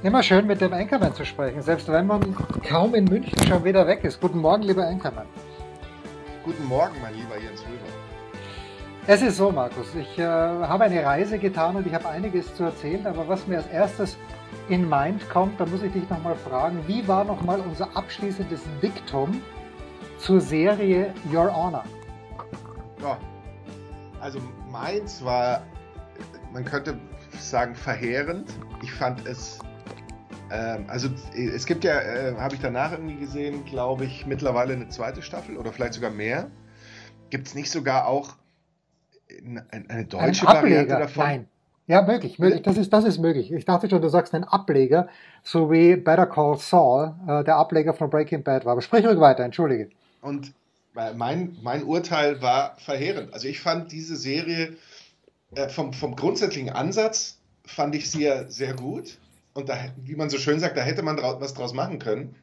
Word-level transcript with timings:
Immer 0.00 0.22
schön 0.22 0.46
mit 0.46 0.60
dem 0.60 0.72
Anchorman 0.72 1.12
zu 1.12 1.24
sprechen, 1.26 1.60
selbst 1.60 1.88
wenn 1.88 2.06
man 2.06 2.36
kaum 2.62 2.94
in 2.94 3.04
München 3.06 3.36
schon 3.48 3.64
wieder 3.64 3.84
weg 3.84 4.04
ist. 4.04 4.20
Guten 4.20 4.38
Morgen, 4.38 4.62
lieber 4.62 4.86
Anchorman. 4.86 5.26
Guten 6.44 6.64
Morgen, 6.66 6.94
mein 7.02 7.14
lieber 7.14 7.36
Jens 7.36 7.62
Röber. 7.62 8.32
Es 9.08 9.22
ist 9.22 9.38
so, 9.38 9.50
Markus, 9.50 9.92
ich 9.96 10.16
äh, 10.16 10.22
habe 10.22 10.84
eine 10.84 11.04
Reise 11.04 11.36
getan 11.40 11.74
und 11.74 11.84
ich 11.84 11.92
habe 11.92 12.08
einiges 12.08 12.54
zu 12.54 12.62
erzählen, 12.62 13.04
aber 13.08 13.26
was 13.26 13.48
mir 13.48 13.56
als 13.56 13.66
erstes 13.66 14.16
in 14.68 14.88
Mind 14.88 15.28
kommt, 15.30 15.58
da 15.58 15.66
muss 15.66 15.82
ich 15.82 15.92
dich 15.92 16.08
nochmal 16.08 16.36
fragen, 16.36 16.78
wie 16.86 17.08
war 17.08 17.24
nochmal 17.24 17.58
unser 17.58 17.96
abschließendes 17.96 18.60
Diktum 18.80 19.42
zur 20.18 20.40
Serie 20.40 21.12
Your 21.32 21.52
Honor? 21.52 21.82
Ja, 23.02 23.18
also 24.20 24.38
meins 24.70 25.24
war, 25.24 25.62
man 26.52 26.64
könnte 26.64 26.96
sagen, 27.40 27.74
verheerend. 27.74 28.48
Ich 28.80 28.92
fand 28.92 29.26
es 29.26 29.58
ähm, 30.50 30.84
also 30.88 31.08
es 31.34 31.66
gibt 31.66 31.84
ja, 31.84 32.00
äh, 32.00 32.34
habe 32.36 32.54
ich 32.54 32.60
danach 32.60 32.92
irgendwie 32.92 33.16
gesehen, 33.16 33.64
glaube 33.64 34.04
ich, 34.04 34.26
mittlerweile 34.26 34.74
eine 34.74 34.88
zweite 34.88 35.22
Staffel 35.22 35.56
oder 35.56 35.72
vielleicht 35.72 35.94
sogar 35.94 36.10
mehr. 36.10 36.50
Gibt 37.30 37.48
es 37.48 37.54
nicht 37.54 37.70
sogar 37.70 38.06
auch 38.06 38.34
eine, 39.70 40.04
deutsche 40.06 40.48
Ein 40.48 40.54
Variante 40.54 40.94
davon? 40.94 41.24
Nein. 41.24 41.48
Ja, 41.86 42.02
möglich, 42.02 42.38
möglich. 42.38 42.62
Das 42.62 42.76
ist, 42.76 42.92
das 42.92 43.04
ist 43.04 43.18
möglich. 43.18 43.50
Ich 43.50 43.64
dachte 43.64 43.88
schon, 43.88 44.02
du 44.02 44.08
sagst 44.08 44.34
einen 44.34 44.44
Ableger, 44.44 45.08
so 45.42 45.70
wie 45.70 45.96
Better 45.96 46.26
Call 46.26 46.58
Saul, 46.58 47.14
äh, 47.26 47.44
der 47.44 47.56
Ableger 47.56 47.94
von 47.94 48.10
Breaking 48.10 48.42
Bad 48.42 48.66
war. 48.66 48.72
Aber 48.72 48.82
sprich 48.82 49.06
ruhig 49.06 49.18
weiter, 49.20 49.42
entschuldige. 49.42 49.88
Und 50.20 50.52
mein, 51.14 51.56
mein 51.62 51.84
Urteil 51.84 52.42
war 52.42 52.76
verheerend. 52.76 53.32
Also 53.32 53.48
ich 53.48 53.60
fand 53.60 53.92
diese 53.92 54.16
Serie 54.16 54.76
äh, 55.54 55.68
vom, 55.68 55.94
vom 55.94 56.14
grundsätzlichen 56.14 56.70
Ansatz 56.70 57.38
fand 57.64 57.94
ich 57.94 58.10
sie 58.10 58.24
ja 58.24 58.48
sehr 58.48 58.74
gut. 58.74 59.18
Und 59.58 59.68
da, 59.68 59.76
wie 59.96 60.14
man 60.14 60.30
so 60.30 60.38
schön 60.38 60.60
sagt, 60.60 60.76
da 60.76 60.82
hätte 60.82 61.02
man 61.02 61.18
was 61.18 61.52
draus 61.52 61.74
machen 61.74 61.98
können. 61.98 62.36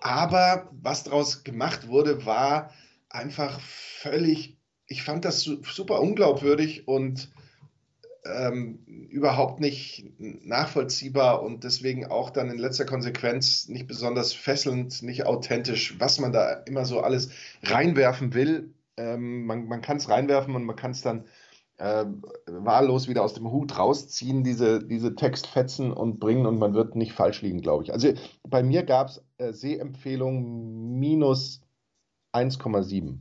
Aber 0.00 0.68
was 0.82 1.02
draus 1.02 1.44
gemacht 1.44 1.88
wurde, 1.88 2.26
war 2.26 2.74
einfach 3.08 3.58
völlig, 3.60 4.58
ich 4.86 5.02
fand 5.02 5.24
das 5.24 5.40
super 5.40 6.02
unglaubwürdig 6.02 6.86
und 6.86 7.30
ähm, 8.26 8.80
überhaupt 9.08 9.60
nicht 9.60 10.12
nachvollziehbar 10.18 11.42
und 11.42 11.64
deswegen 11.64 12.06
auch 12.08 12.28
dann 12.28 12.50
in 12.50 12.58
letzter 12.58 12.84
Konsequenz 12.84 13.68
nicht 13.68 13.86
besonders 13.86 14.34
fesselnd, 14.34 15.02
nicht 15.02 15.24
authentisch, 15.24 15.98
was 15.98 16.20
man 16.20 16.34
da 16.34 16.52
immer 16.66 16.84
so 16.84 17.00
alles 17.00 17.30
reinwerfen 17.62 18.34
will. 18.34 18.74
Ähm, 18.98 19.46
man 19.46 19.68
man 19.68 19.80
kann 19.80 19.96
es 19.96 20.10
reinwerfen 20.10 20.54
und 20.54 20.64
man 20.64 20.76
kann 20.76 20.90
es 20.90 21.00
dann 21.00 21.24
äh, 21.82 22.04
wahllos 22.46 23.08
wieder 23.08 23.24
aus 23.24 23.34
dem 23.34 23.50
Hut 23.50 23.76
rausziehen, 23.76 24.44
diese, 24.44 24.84
diese 24.84 25.16
Textfetzen 25.16 25.92
und 25.92 26.20
bringen 26.20 26.46
und 26.46 26.58
man 26.58 26.74
wird 26.74 26.94
nicht 26.94 27.12
falsch 27.12 27.42
liegen, 27.42 27.60
glaube 27.60 27.82
ich. 27.82 27.92
Also 27.92 28.12
bei 28.48 28.62
mir 28.62 28.84
gab 28.84 29.08
es 29.08 29.24
äh, 29.38 29.52
Sehempfehlung 29.52 30.98
minus 31.00 31.60
1,7. 32.32 33.16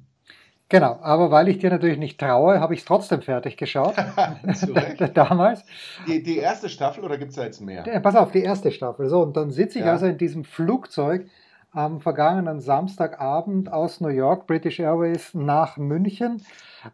Genau, 0.70 1.00
aber 1.02 1.32
weil 1.32 1.50
ich 1.50 1.58
dir 1.58 1.72
natürlich 1.72 1.98
nicht 1.98 2.20
traue, 2.20 2.60
habe 2.60 2.76
ich 2.76 2.82
es 2.82 2.86
trotzdem 2.86 3.22
fertig 3.24 3.58
geschaut. 3.58 3.96
Damals. 5.16 5.66
Die, 6.08 6.22
die, 6.22 6.38
erste 6.38 6.70
Staffel 6.70 7.04
oder 7.04 7.18
gibt 7.18 7.32
es 7.32 7.38
da 7.38 7.44
jetzt 7.44 7.62
mehr? 7.62 7.84
Ja, 7.86 8.00
pass 8.00 8.16
auf, 8.16 8.32
die 8.32 8.44
erste 8.44 8.72
Staffel. 8.72 9.10
So, 9.10 9.22
und 9.22 9.36
dann 9.36 9.50
sitze 9.50 9.80
ich 9.80 9.86
ja. 9.86 9.92
also 9.92 10.06
in 10.06 10.18
diesem 10.20 10.46
Flugzeug 10.46 11.26
am 11.72 12.02
vergangenen 12.02 12.60
Samstagabend 12.60 13.72
aus 13.72 14.02
New 14.02 14.10
York, 14.10 14.48
British 14.48 14.80
Airways, 14.80 15.34
nach 15.34 15.78
München 15.78 16.44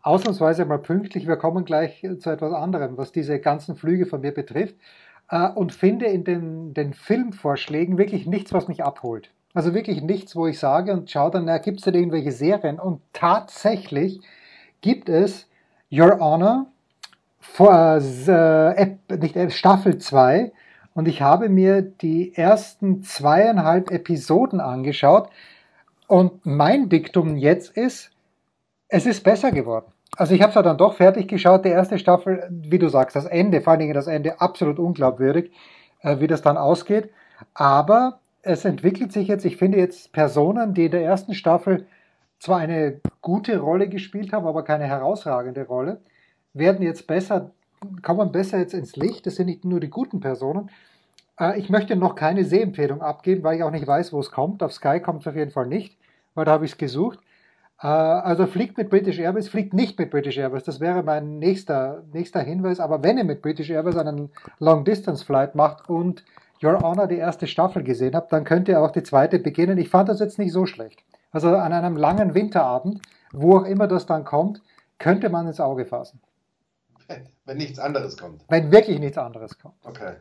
ausnahmsweise 0.01 0.65
mal 0.65 0.79
pünktlich. 0.79 1.27
Wir 1.27 1.37
kommen 1.37 1.65
gleich 1.65 2.05
zu 2.19 2.29
etwas 2.29 2.53
anderem, 2.53 2.97
was 2.97 3.11
diese 3.11 3.39
ganzen 3.39 3.75
Flüge 3.75 4.05
von 4.05 4.21
mir 4.21 4.33
betrifft. 4.33 4.75
Äh, 5.29 5.49
und 5.49 5.73
finde 5.73 6.05
in 6.05 6.23
den, 6.23 6.73
den 6.73 6.93
Filmvorschlägen 6.93 7.97
wirklich 7.97 8.27
nichts, 8.27 8.53
was 8.53 8.67
mich 8.67 8.83
abholt. 8.83 9.31
Also 9.53 9.73
wirklich 9.73 10.01
nichts, 10.01 10.35
wo 10.35 10.45
ich 10.45 10.59
sage 10.59 10.93
und 10.93 11.09
schaue 11.09 11.31
dann, 11.31 11.61
gibt 11.61 11.79
es 11.79 11.85
denn 11.85 11.95
irgendwelche 11.95 12.31
Serien? 12.31 12.79
Und 12.79 13.01
tatsächlich 13.13 14.21
gibt 14.81 15.09
es 15.09 15.47
Your 15.91 16.19
Honor, 16.19 16.67
vor, 17.39 17.97
äh, 18.27 18.97
nicht, 19.09 19.53
Staffel 19.53 19.97
2. 19.97 20.51
Und 20.97 21.07
ich 21.07 21.21
habe 21.21 21.47
mir 21.47 21.83
die 21.83 22.33
ersten 22.35 23.03
zweieinhalb 23.03 23.91
Episoden 23.91 24.59
angeschaut. 24.59 25.29
Und 26.07 26.43
mein 26.43 26.89
Diktum 26.89 27.37
jetzt 27.37 27.77
ist, 27.77 28.09
es 28.87 29.05
ist 29.05 29.23
besser 29.23 29.51
geworden. 29.51 29.85
Also 30.15 30.33
ich 30.33 30.41
habe 30.41 30.49
es 30.49 30.63
dann 30.63 30.75
doch 30.79 30.95
fertig 30.95 31.27
geschaut, 31.27 31.65
die 31.65 31.69
erste 31.69 31.99
Staffel, 31.99 32.49
wie 32.49 32.79
du 32.79 32.89
sagst, 32.89 33.15
das 33.15 33.25
Ende, 33.25 33.61
vor 33.61 33.73
allen 33.73 33.81
Dingen 33.81 33.93
das 33.93 34.07
Ende, 34.07 34.41
absolut 34.41 34.79
unglaubwürdig, 34.79 35.51
äh, 36.01 36.19
wie 36.19 36.25
das 36.25 36.41
dann 36.41 36.57
ausgeht. 36.57 37.11
Aber 37.53 38.17
es 38.41 38.65
entwickelt 38.65 39.11
sich 39.11 39.27
jetzt, 39.27 39.45
ich 39.45 39.57
finde 39.57 39.77
jetzt 39.77 40.11
Personen, 40.13 40.73
die 40.73 40.85
in 40.85 40.91
der 40.91 41.03
ersten 41.03 41.35
Staffel 41.35 41.85
zwar 42.39 42.57
eine 42.57 43.01
gute 43.21 43.59
Rolle 43.59 43.87
gespielt 43.87 44.33
haben, 44.33 44.47
aber 44.47 44.63
keine 44.63 44.85
herausragende 44.85 45.67
Rolle, 45.67 46.01
werden 46.55 46.81
jetzt 46.81 47.05
besser, 47.05 47.51
kommen 48.01 48.31
besser 48.31 48.57
jetzt 48.57 48.73
ins 48.73 48.95
Licht. 48.95 49.27
Das 49.27 49.35
sind 49.35 49.45
nicht 49.45 49.63
nur 49.63 49.79
die 49.79 49.91
guten 49.91 50.21
Personen. 50.21 50.71
Äh, 51.39 51.59
ich 51.59 51.69
möchte 51.69 51.95
noch 51.95 52.15
keine 52.15 52.43
Sehempfehlung 52.43 53.01
abgeben, 53.01 53.43
weil 53.43 53.57
ich 53.57 53.63
auch 53.63 53.71
nicht 53.71 53.87
weiß, 53.87 54.13
wo 54.13 54.19
es 54.19 54.31
kommt. 54.31 54.63
Auf 54.63 54.73
Sky 54.73 54.99
kommt 54.99 55.21
es 55.21 55.27
auf 55.27 55.35
jeden 55.35 55.51
Fall 55.51 55.67
nicht, 55.67 55.97
weil 56.35 56.45
da 56.45 56.51
habe 56.51 56.65
ich 56.65 56.71
es 56.71 56.77
gesucht. 56.77 57.19
Äh, 57.81 57.87
also 57.87 58.47
fliegt 58.47 58.77
mit 58.77 58.89
British 58.89 59.19
Airways, 59.19 59.49
fliegt 59.49 59.73
nicht 59.73 59.97
mit 59.99 60.11
British 60.11 60.37
Airways. 60.37 60.63
Das 60.63 60.79
wäre 60.79 61.03
mein 61.03 61.39
nächster, 61.39 62.03
nächster 62.13 62.41
Hinweis. 62.41 62.79
Aber 62.79 63.03
wenn 63.03 63.17
ihr 63.17 63.23
mit 63.23 63.41
British 63.41 63.69
Airways 63.69 63.97
einen 63.97 64.29
Long-Distance-Flight 64.59 65.55
macht 65.55 65.89
und 65.89 66.23
Your 66.63 66.79
Honor 66.81 67.07
die 67.07 67.17
erste 67.17 67.45
Staffel 67.45 67.83
gesehen 67.83 68.15
habt, 68.15 68.33
dann 68.33 68.43
könnt 68.43 68.67
ihr 68.67 68.81
auch 68.81 68.91
die 68.91 69.03
zweite 69.03 69.37
beginnen. 69.37 69.77
Ich 69.77 69.89
fand 69.89 70.09
das 70.09 70.19
jetzt 70.19 70.39
nicht 70.39 70.51
so 70.51 70.65
schlecht. 70.65 71.03
Also 71.31 71.49
an 71.49 71.71
einem 71.71 71.97
langen 71.97 72.33
Winterabend, 72.33 73.01
wo 73.31 73.57
auch 73.57 73.65
immer 73.65 73.87
das 73.87 74.07
dann 74.07 74.23
kommt, 74.23 74.61
könnte 74.97 75.29
man 75.29 75.45
ins 75.45 75.59
Auge 75.59 75.85
fassen. 75.85 76.19
Wenn 77.45 77.57
nichts 77.57 77.77
anderes 77.79 78.17
kommt. 78.17 78.43
Wenn 78.49 78.71
wirklich 78.71 78.99
nichts 78.99 79.17
anderes 79.17 79.57
kommt. 79.59 79.75
Okay. 79.83 80.13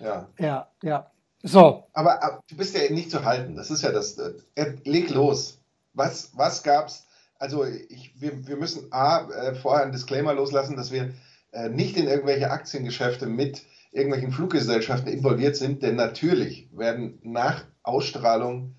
Ja. 0.00 0.28
Ja, 0.38 0.68
ja. 0.82 1.10
So. 1.42 1.84
Aber, 1.92 2.22
aber 2.22 2.40
du 2.48 2.56
bist 2.56 2.76
ja 2.76 2.90
nicht 2.92 3.10
zu 3.10 3.24
halten. 3.24 3.56
Das 3.56 3.70
ist 3.70 3.82
ja 3.82 3.92
das. 3.92 4.18
Äh, 4.54 4.74
leg 4.84 5.10
los. 5.10 5.58
Was, 5.92 6.30
was 6.34 6.62
gab 6.62 6.88
es? 6.88 7.06
Also 7.38 7.64
ich, 7.64 8.20
wir, 8.20 8.46
wir 8.46 8.56
müssen 8.56 8.92
A, 8.92 9.28
äh, 9.30 9.54
vorher 9.54 9.82
einen 9.82 9.92
Disclaimer 9.92 10.34
loslassen, 10.34 10.76
dass 10.76 10.90
wir 10.90 11.12
äh, 11.52 11.68
nicht 11.68 11.96
in 11.96 12.08
irgendwelche 12.08 12.50
Aktiengeschäfte 12.50 13.26
mit 13.26 13.62
irgendwelchen 13.92 14.32
Fluggesellschaften 14.32 15.08
involviert 15.08 15.56
sind, 15.56 15.82
denn 15.82 15.96
natürlich 15.96 16.68
werden 16.72 17.18
nach 17.22 17.64
Ausstrahlung 17.82 18.74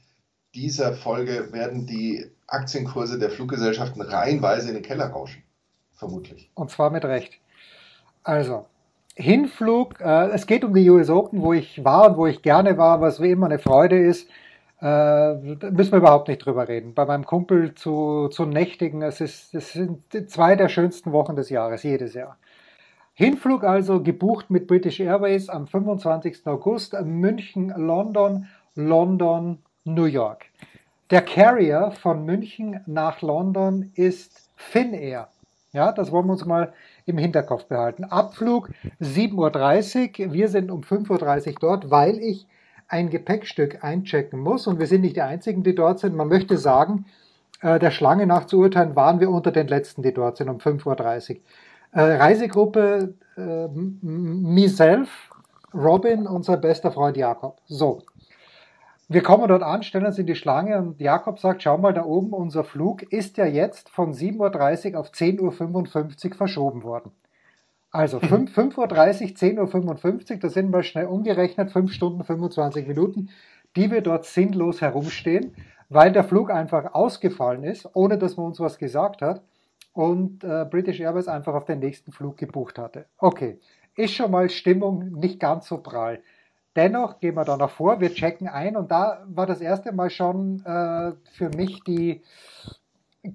dieser 0.54 0.94
Folge 0.94 1.52
werden 1.52 1.86
die 1.86 2.32
Aktienkurse 2.48 3.20
der 3.20 3.30
Fluggesellschaften 3.30 4.02
reihenweise 4.02 4.70
in 4.70 4.76
den 4.76 4.84
Keller 4.84 5.08
rauschen. 5.08 5.44
Vermutlich. 5.94 6.52
Und 6.54 6.70
zwar 6.70 6.90
mit 6.92 7.04
Recht. 7.06 7.40
Also, 8.24 8.68
Hinflug, 9.18 10.00
äh, 10.00 10.28
es 10.30 10.46
geht 10.46 10.64
um 10.64 10.76
die 10.76 10.88
US 10.92 11.10
Open, 11.10 11.42
wo 11.42 11.52
ich 11.52 11.84
war 11.84 12.10
und 12.10 12.18
wo 12.18 12.28
ich 12.28 12.44
gerne 12.44 12.78
war, 12.78 13.02
was 13.02 13.20
wie 13.20 13.32
immer 13.32 13.48
eine 13.48 13.58
Freude 13.58 13.98
ist. 13.98 14.30
Äh, 14.80 15.34
müssen 15.34 15.92
wir 15.92 15.98
überhaupt 15.98 16.28
nicht 16.28 16.46
drüber 16.46 16.68
reden. 16.68 16.94
Bei 16.94 17.04
meinem 17.06 17.26
Kumpel 17.26 17.74
zu, 17.74 18.28
zu 18.28 18.46
nächtigen, 18.46 19.02
es, 19.02 19.20
ist, 19.20 19.56
es 19.56 19.74
sind 19.74 20.04
zwei 20.30 20.56
der 20.56 20.70
schönsten 20.70 21.12
Wochen 21.14 21.36
des 21.36 21.50
Jahres, 21.50 21.82
jedes 21.82 22.14
Jahr. 22.14 22.38
Hinflug 23.16 23.64
also 23.64 24.04
gebucht 24.04 24.52
mit 24.52 24.68
British 24.68 25.00
Airways 25.00 25.50
am 25.50 25.66
25. 25.66 26.46
August, 26.46 26.94
München, 27.04 27.70
London, 27.76 28.48
London, 28.76 29.58
New 29.84 30.06
York. 30.06 30.46
Der 31.10 31.24
Carrier 31.24 31.90
von 31.90 32.24
München 32.24 32.82
nach 32.86 33.24
London 33.24 33.92
ist 33.96 34.52
Finnair. 34.56 35.30
Ja, 35.74 35.92
das 35.92 36.12
wollen 36.12 36.28
wir 36.28 36.34
uns 36.34 36.46
mal 36.46 36.74
im 37.08 37.18
Hinterkopf 37.18 37.66
behalten. 37.66 38.04
Abflug 38.04 38.70
7.30 39.02 40.28
Uhr. 40.28 40.34
Wir 40.34 40.50
sind 40.50 40.72
um 40.72 40.82
5.30 40.82 41.48
Uhr 41.48 41.56
dort, 41.60 41.92
weil 41.92 42.20
ich 42.20 42.48
ein 42.88 43.10
Gepäckstück 43.10 43.84
einchecken 43.84 44.40
muss. 44.40 44.68
Und 44.68 44.80
wir 44.80 44.88
sind 44.88 45.02
nicht 45.02 45.16
die 45.16 45.22
Einzigen, 45.22 45.64
die 45.64 45.76
dort 45.76 46.00
sind. 46.00 46.16
Man 46.16 46.28
möchte 46.28 46.58
sagen, 46.58 47.06
äh, 47.62 47.80
der 47.80 47.92
Schlange 47.92 48.28
nach 48.28 48.46
zu 48.46 48.60
urteilen, 48.60 48.96
waren 48.96 49.20
wir 49.20 49.30
unter 49.30 49.52
den 49.52 49.68
Letzten, 49.68 50.02
die 50.04 50.14
dort 50.14 50.38
sind, 50.38 50.50
um 50.50 50.58
5.30 50.58 51.36
Uhr. 51.36 51.38
Äh, 51.94 52.16
Reisegruppe 52.18 53.14
äh, 53.38 53.68
myself, 54.02 55.10
Robin, 55.74 56.28
unser 56.28 56.58
bester 56.58 56.92
Freund 56.92 57.18
Jakob. 57.18 57.58
So. 57.68 58.02
Wir 59.10 59.24
kommen 59.24 59.48
dort 59.48 59.64
an, 59.64 59.84
stellen 59.84 60.06
uns 60.06 60.20
in 60.20 60.26
die 60.28 60.36
Schlange 60.36 60.78
und 60.80 61.00
Jakob 61.00 61.40
sagt, 61.40 61.64
schau 61.64 61.78
mal 61.78 61.94
da 61.94 62.04
oben, 62.04 62.34
unser 62.34 62.66
Flug 62.66 63.04
ist 63.04 63.38
ja 63.38 63.46
jetzt 63.46 63.90
von 63.90 64.12
7.30 64.12 64.94
Uhr 64.94 65.00
auf 65.00 65.12
10.55 65.12 66.32
Uhr 66.32 66.36
verschoben 66.36 66.84
worden. 66.84 67.12
Also 67.90 68.18
5.30 68.18 68.78
Uhr, 68.78 68.90
10.55 68.90 70.32
Uhr, 70.32 70.38
da 70.40 70.50
sind 70.50 70.74
wir 70.74 70.84
schnell 70.84 71.06
umgerechnet, 71.06 71.72
5 71.72 71.94
Stunden 71.94 72.26
25 72.26 72.86
Minuten, 72.86 73.30
die 73.78 73.92
wir 73.92 74.02
dort 74.02 74.26
sinnlos 74.26 74.82
herumstehen, 74.82 75.56
weil 75.88 76.12
der 76.12 76.26
Flug 76.26 76.52
einfach 76.52 76.94
ausgefallen 76.94 77.64
ist, 77.64 77.90
ohne 77.94 78.18
dass 78.18 78.36
man 78.36 78.48
uns 78.48 78.60
was 78.60 78.78
gesagt 78.78 79.22
hat 79.22 79.42
und 79.94 80.44
äh, 80.44 80.66
British 80.70 81.00
Airways 81.00 81.30
einfach 81.30 81.54
auf 81.54 81.64
den 81.64 81.80
nächsten 81.80 82.12
Flug 82.12 82.36
gebucht 82.36 82.78
hatte. 82.78 83.06
Okay, 83.18 83.58
ist 83.96 84.14
schon 84.14 84.32
mal 84.32 84.50
Stimmung 84.50 85.14
nicht 85.14 85.40
ganz 85.40 85.70
so 85.70 85.78
prall. 85.78 86.20
Dennoch 86.78 87.20
gehen 87.20 87.36
wir 87.36 87.44
da 87.44 87.58
noch 87.58 87.72
vor, 87.72 88.00
wir 88.00 88.14
checken 88.14 88.48
ein 88.48 88.78
und 88.78 88.92
da 88.92 89.24
war 89.26 89.48
das 89.48 89.62
erste 89.62 89.92
Mal 89.92 90.12
schon 90.12 90.64
äh, 90.64 91.14
für 91.32 91.50
mich 91.50 91.84
die 91.84 92.22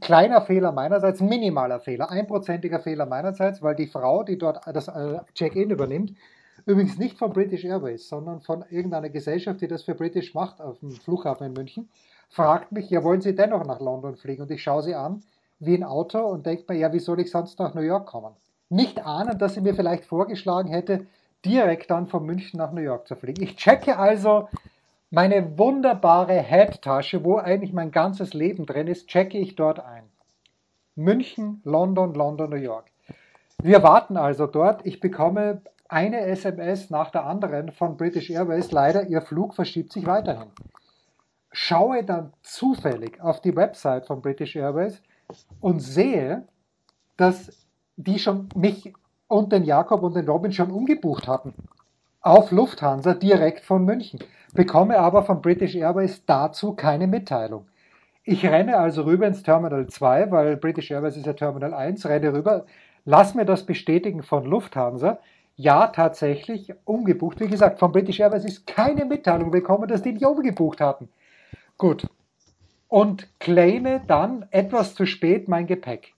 kleiner 0.01 0.43
Fehler 0.43 0.71
meinerseits, 0.71 1.21
minimaler 1.21 1.81
Fehler, 1.81 2.09
einprozentiger 2.09 2.79
Fehler 2.79 3.05
meinerseits, 3.05 3.61
weil 3.61 3.75
die 3.75 3.89
Frau, 3.89 4.23
die 4.23 4.39
dort 4.39 4.61
das 4.73 4.87
äh, 4.87 5.19
Check-in 5.35 5.71
übernimmt, 5.71 6.15
übrigens 6.67 6.99
nicht 6.99 7.19
von 7.19 7.33
British 7.33 7.65
Airways, 7.65 8.09
sondern 8.09 8.41
von 8.41 8.65
irgendeiner 8.71 9.09
Gesellschaft, 9.09 9.61
die 9.61 9.67
das 9.67 9.83
für 9.83 9.97
British 9.97 10.35
macht 10.35 10.61
auf 10.61 10.79
dem 10.79 10.93
Flughafen 10.93 11.49
in 11.49 11.53
München, 11.53 11.91
fragt 12.29 12.71
mich, 12.71 12.89
ja, 12.91 13.03
wollen 13.03 13.23
Sie 13.23 13.35
dennoch 13.35 13.67
nach 13.67 13.81
London 13.81 14.15
fliegen? 14.15 14.43
Und 14.43 14.53
ich 14.53 14.63
schaue 14.63 14.85
sie 14.85 14.95
an 14.95 15.25
wie 15.59 15.75
ein 15.75 15.85
Auto 15.85 16.21
und 16.21 16.47
denke 16.47 16.73
mir, 16.73 16.79
ja, 16.79 16.93
wie 16.93 17.01
soll 17.01 17.19
ich 17.19 17.31
sonst 17.31 17.59
nach 17.59 17.75
New 17.75 17.83
York 17.83 18.07
kommen? 18.07 18.35
Nicht 18.69 19.05
ahnen, 19.05 19.37
dass 19.37 19.55
sie 19.55 19.61
mir 19.61 19.75
vielleicht 19.75 20.05
vorgeschlagen 20.05 20.69
hätte, 20.69 21.07
direkt 21.45 21.91
dann 21.91 22.07
von 22.07 22.25
München 22.25 22.59
nach 22.59 22.73
New 22.73 22.81
York 22.81 23.07
zu 23.07 23.17
fliegen. 23.17 23.43
Ich 23.43 23.57
checke 23.57 23.99
also 23.99 24.49
meine 25.11 25.59
wunderbare 25.59 26.41
Head-Tasche, 26.41 27.25
wo 27.25 27.37
eigentlich 27.37 27.73
mein 27.73 27.91
ganzes 27.91 28.33
Leben 28.33 28.65
drin 28.67 28.87
ist, 28.87 29.09
checke 29.09 29.39
ich 29.39 29.57
dort 29.57 29.81
ein. 29.81 30.05
München, 30.95 31.61
London, 31.65 32.15
London, 32.15 32.51
New 32.51 32.57
York. 32.57 32.87
Wir 33.63 33.83
warten 33.83 34.17
also 34.17 34.47
dort. 34.47 34.85
Ich 34.87 35.01
bekomme 35.01 35.63
eine 35.89 36.21
SMS 36.21 36.91
nach 36.91 37.11
der 37.11 37.27
anderen 37.27 37.73
von 37.73 37.97
British 37.97 38.31
Airways. 38.31 38.73
Leider, 38.73 39.07
ihr 39.07 39.21
Flug 39.21 39.55
verschiebt 39.55 39.93
sich 39.93 40.07
weiterhin. 40.07 40.49
Schaue 41.51 42.03
dann 42.03 42.33
zufällig 42.43 43.21
auf 43.21 43.43
die 43.43 43.55
Website 43.55 44.07
von 44.07 44.23
British 44.23 44.57
Airways 44.57 45.03
und 45.61 45.81
sehe, 45.81 46.49
dass 47.17 47.67
die 47.97 48.19
schon 48.19 48.49
mich 48.55 48.95
und 49.33 49.51
den 49.51 49.65
Jakob 49.65 50.03
und 50.03 50.15
den 50.15 50.29
Robin 50.29 50.53
schon 50.53 50.71
umgebucht 50.71 51.27
hatten. 51.27 51.55
Auf 52.21 52.51
Lufthansa 52.51 53.15
direkt 53.15 53.65
von 53.65 53.83
München. 53.83 54.21
Bekomme 54.53 54.99
aber 54.99 55.23
von 55.23 55.41
British 55.41 55.75
Airways 55.75 56.27
dazu 56.27 56.75
keine 56.75 57.07
Mitteilung. 57.07 57.67
Ich 58.25 58.45
renne 58.45 58.77
also 58.77 59.03
rüber 59.03 59.27
ins 59.27 59.43
Terminal 59.43 59.87
2, 59.87 60.31
weil 60.31 60.57
British 60.59 60.91
Airways 60.91 61.17
ist 61.17 61.25
ja 61.25 61.33
Terminal 61.33 61.73
1, 61.73 62.05
renne 62.07 62.35
rüber, 62.35 62.67
lass 63.07 63.35
mir 63.35 63.47
das 63.47 63.65
bestätigen 63.65 64.23
von 64.23 64.45
Lufthansa. 64.45 65.19
Ja, 65.57 65.87
tatsächlich 65.87 66.75
umgebucht. 66.85 67.41
Wie 67.41 67.49
gesagt, 67.49 67.79
von 67.79 67.91
British 67.91 68.21
Airways 68.21 68.45
ist 68.45 68.67
keine 68.67 69.07
Mitteilung 69.07 69.51
bekommen, 69.51 69.89
dass 69.89 70.03
die 70.03 70.13
nicht 70.13 70.27
umgebucht 70.27 70.83
hatten. 70.83 71.09
Gut. 71.79 72.07
Und 72.87 73.29
claime 73.41 74.03
dann 74.07 74.45
etwas 74.51 74.95
zu 74.95 75.07
spät 75.07 75.49
mein 75.49 75.67
Gepäck. 75.67 76.13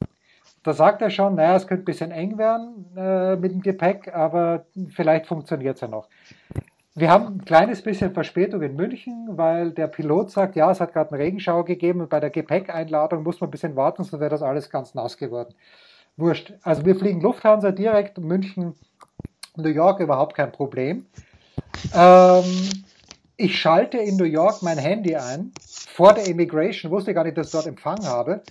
Da 0.65 0.73
sagt 0.73 1.03
er 1.03 1.11
schon, 1.11 1.35
naja, 1.35 1.57
es 1.57 1.67
könnte 1.67 1.83
ein 1.83 1.85
bisschen 1.85 2.11
eng 2.11 2.39
werden 2.39 2.87
äh, 2.97 3.37
mit 3.37 3.53
dem 3.53 3.61
Gepäck, 3.61 4.13
aber 4.15 4.65
vielleicht 4.89 5.27
funktioniert 5.27 5.77
es 5.77 5.83
ja 5.83 5.89
noch. 5.89 6.09
Wir 6.95 7.11
haben 7.11 7.27
ein 7.27 7.45
kleines 7.45 7.83
bisschen 7.83 8.15
Verspätung 8.15 8.63
in 8.63 8.75
München, 8.75 9.29
weil 9.33 9.73
der 9.73 9.89
Pilot 9.89 10.31
sagt, 10.31 10.57
ja, 10.57 10.71
es 10.71 10.81
hat 10.81 10.95
gerade 10.95 11.11
einen 11.11 11.21
Regenschauer 11.21 11.67
gegeben 11.67 12.01
und 12.01 12.09
bei 12.09 12.19
der 12.19 12.31
Gepäckeinladung 12.31 13.23
muss 13.23 13.41
man 13.41 13.49
ein 13.49 13.51
bisschen 13.51 13.77
warten, 13.77 14.05
sonst 14.05 14.19
wäre 14.19 14.31
das 14.31 14.43
alles 14.43 14.71
ganz 14.71 14.95
nass 14.95 15.19
geworden. 15.19 15.55
Wurscht. 16.17 16.55
Also 16.63 16.87
wir 16.87 16.97
fliegen 16.97 17.21
Lufthansa 17.21 17.71
direkt, 17.71 18.17
München, 18.17 18.75
New 19.57 19.69
York 19.69 20.01
überhaupt 20.01 20.35
kein 20.35 20.51
Problem. 20.51 21.05
Ähm, 21.95 22.45
ich 23.37 23.59
schalte 23.59 23.99
in 23.99 24.17
New 24.17 24.25
York 24.25 24.63
mein 24.63 24.79
Handy 24.79 25.15
ein, 25.17 25.53
vor 25.61 26.15
der 26.15 26.27
Immigration, 26.27 26.91
wusste 26.91 27.13
gar 27.13 27.25
nicht, 27.25 27.37
dass 27.37 27.49
ich 27.49 27.53
dort 27.53 27.67
Empfang 27.67 28.07
habe 28.07 28.43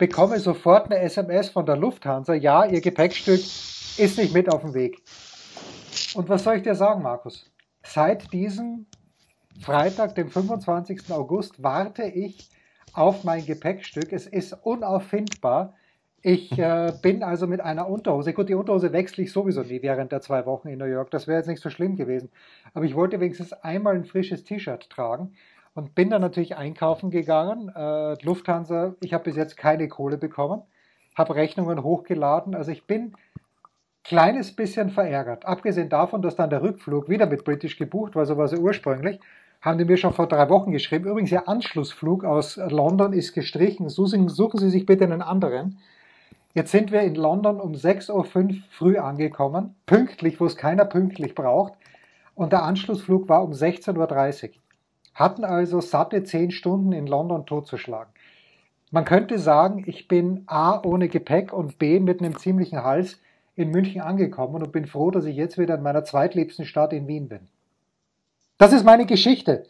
bekomme 0.00 0.40
sofort 0.40 0.86
eine 0.86 0.98
SMS 1.00 1.50
von 1.50 1.66
der 1.66 1.76
Lufthansa, 1.76 2.32
ja, 2.32 2.64
Ihr 2.64 2.80
Gepäckstück 2.80 3.38
ist 3.38 4.18
nicht 4.18 4.32
mit 4.32 4.50
auf 4.50 4.62
dem 4.62 4.72
Weg. 4.72 5.02
Und 6.14 6.28
was 6.28 6.42
soll 6.42 6.56
ich 6.56 6.62
dir 6.62 6.74
sagen, 6.74 7.02
Markus? 7.02 7.52
Seit 7.84 8.32
diesem 8.32 8.86
Freitag, 9.60 10.14
dem 10.14 10.30
25. 10.30 11.12
August, 11.12 11.62
warte 11.62 12.04
ich 12.04 12.48
auf 12.94 13.24
mein 13.24 13.44
Gepäckstück. 13.44 14.12
Es 14.12 14.26
ist 14.26 14.54
unauffindbar. 14.62 15.74
Ich 16.22 16.58
äh, 16.58 16.92
bin 17.02 17.22
also 17.22 17.46
mit 17.46 17.60
einer 17.60 17.86
Unterhose. 17.86 18.32
Gut, 18.32 18.48
die 18.48 18.54
Unterhose 18.54 18.94
wechsle 18.94 19.24
ich 19.24 19.32
sowieso 19.32 19.62
nie 19.62 19.82
während 19.82 20.12
der 20.12 20.22
zwei 20.22 20.46
Wochen 20.46 20.68
in 20.68 20.78
New 20.78 20.86
York. 20.86 21.10
Das 21.10 21.26
wäre 21.28 21.38
jetzt 21.38 21.46
nicht 21.46 21.62
so 21.62 21.68
schlimm 21.68 21.96
gewesen. 21.96 22.30
Aber 22.72 22.86
ich 22.86 22.94
wollte 22.94 23.20
wenigstens 23.20 23.52
einmal 23.52 23.96
ein 23.96 24.04
frisches 24.06 24.44
T-Shirt 24.44 24.88
tragen 24.88 25.34
und 25.74 25.94
bin 25.94 26.10
dann 26.10 26.20
natürlich 26.20 26.56
einkaufen 26.56 27.10
gegangen. 27.10 27.68
Äh, 27.74 28.22
Lufthansa, 28.24 28.94
ich 29.00 29.14
habe 29.14 29.24
bis 29.24 29.36
jetzt 29.36 29.56
keine 29.56 29.88
Kohle 29.88 30.18
bekommen, 30.18 30.62
habe 31.16 31.34
Rechnungen 31.34 31.82
hochgeladen. 31.82 32.54
Also 32.54 32.72
ich 32.72 32.86
bin 32.86 33.14
kleines 34.04 34.54
bisschen 34.54 34.90
verärgert. 34.90 35.44
Abgesehen 35.46 35.88
davon, 35.88 36.22
dass 36.22 36.36
dann 36.36 36.50
der 36.50 36.62
Rückflug 36.62 37.08
wieder 37.08 37.26
mit 37.26 37.44
British 37.44 37.76
gebucht 37.76 38.14
war, 38.14 38.26
so 38.26 38.36
war 38.36 38.46
es 38.46 38.58
ursprünglich, 38.58 39.20
haben 39.60 39.78
die 39.78 39.84
mir 39.84 39.96
schon 39.96 40.14
vor 40.14 40.26
drei 40.26 40.48
Wochen 40.48 40.72
geschrieben. 40.72 41.06
Übrigens, 41.06 41.30
Ihr 41.32 41.48
Anschlussflug 41.48 42.24
aus 42.24 42.56
London 42.56 43.12
ist 43.12 43.34
gestrichen. 43.34 43.88
Suchen, 43.88 44.28
suchen 44.28 44.58
Sie 44.58 44.70
sich 44.70 44.86
bitte 44.86 45.04
einen 45.04 45.22
anderen. 45.22 45.78
Jetzt 46.54 46.72
sind 46.72 46.90
wir 46.90 47.02
in 47.02 47.14
London 47.14 47.60
um 47.60 47.72
6.05 47.72 48.10
Uhr 48.12 48.54
früh 48.70 48.98
angekommen, 48.98 49.76
pünktlich, 49.86 50.40
wo 50.40 50.46
es 50.46 50.56
keiner 50.56 50.84
pünktlich 50.84 51.34
braucht. 51.34 51.74
Und 52.34 52.52
der 52.52 52.64
Anschlussflug 52.64 53.28
war 53.28 53.44
um 53.44 53.52
16.30 53.52 54.48
Uhr 54.48 54.54
hatten 55.14 55.44
also 55.44 55.80
satte 55.80 56.24
zehn 56.24 56.50
Stunden 56.50 56.92
in 56.92 57.06
London 57.06 57.46
totzuschlagen. 57.46 58.12
Man 58.90 59.04
könnte 59.04 59.38
sagen, 59.38 59.84
ich 59.86 60.08
bin 60.08 60.42
A 60.46 60.80
ohne 60.82 61.08
Gepäck 61.08 61.52
und 61.52 61.78
B 61.78 62.00
mit 62.00 62.20
einem 62.20 62.36
ziemlichen 62.36 62.82
Hals 62.82 63.20
in 63.54 63.70
München 63.70 64.00
angekommen 64.00 64.56
und 64.56 64.72
bin 64.72 64.86
froh, 64.86 65.10
dass 65.10 65.26
ich 65.26 65.36
jetzt 65.36 65.58
wieder 65.58 65.76
in 65.76 65.82
meiner 65.82 66.04
zweitliebsten 66.04 66.64
Stadt 66.64 66.92
in 66.92 67.06
Wien 67.06 67.28
bin. 67.28 67.48
Das 68.58 68.72
ist 68.72 68.84
meine 68.84 69.06
Geschichte. 69.06 69.64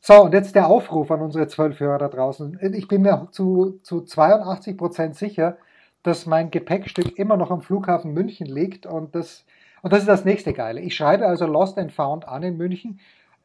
So, 0.00 0.24
und 0.24 0.34
jetzt 0.34 0.56
der 0.56 0.66
Aufruf 0.66 1.10
an 1.12 1.20
unsere 1.20 1.46
zwölf 1.46 1.78
Hörer 1.78 1.98
da 1.98 2.08
draußen. 2.08 2.58
Ich 2.74 2.88
bin 2.88 3.02
mir 3.02 3.28
zu, 3.30 3.78
zu 3.82 4.00
82 4.00 4.76
Prozent 4.76 5.14
sicher, 5.14 5.56
dass 6.02 6.26
mein 6.26 6.50
Gepäckstück 6.50 7.16
immer 7.16 7.36
noch 7.36 7.52
am 7.52 7.62
Flughafen 7.62 8.12
München 8.12 8.48
liegt 8.48 8.86
und 8.86 9.14
das, 9.14 9.44
und 9.82 9.92
das 9.92 10.00
ist 10.00 10.08
das 10.08 10.24
nächste 10.24 10.52
Geile. 10.52 10.80
Ich 10.80 10.96
schreibe 10.96 11.26
also 11.26 11.46
Lost 11.46 11.78
and 11.78 11.92
Found 11.92 12.26
an 12.26 12.42
in 12.42 12.56
München 12.56 12.98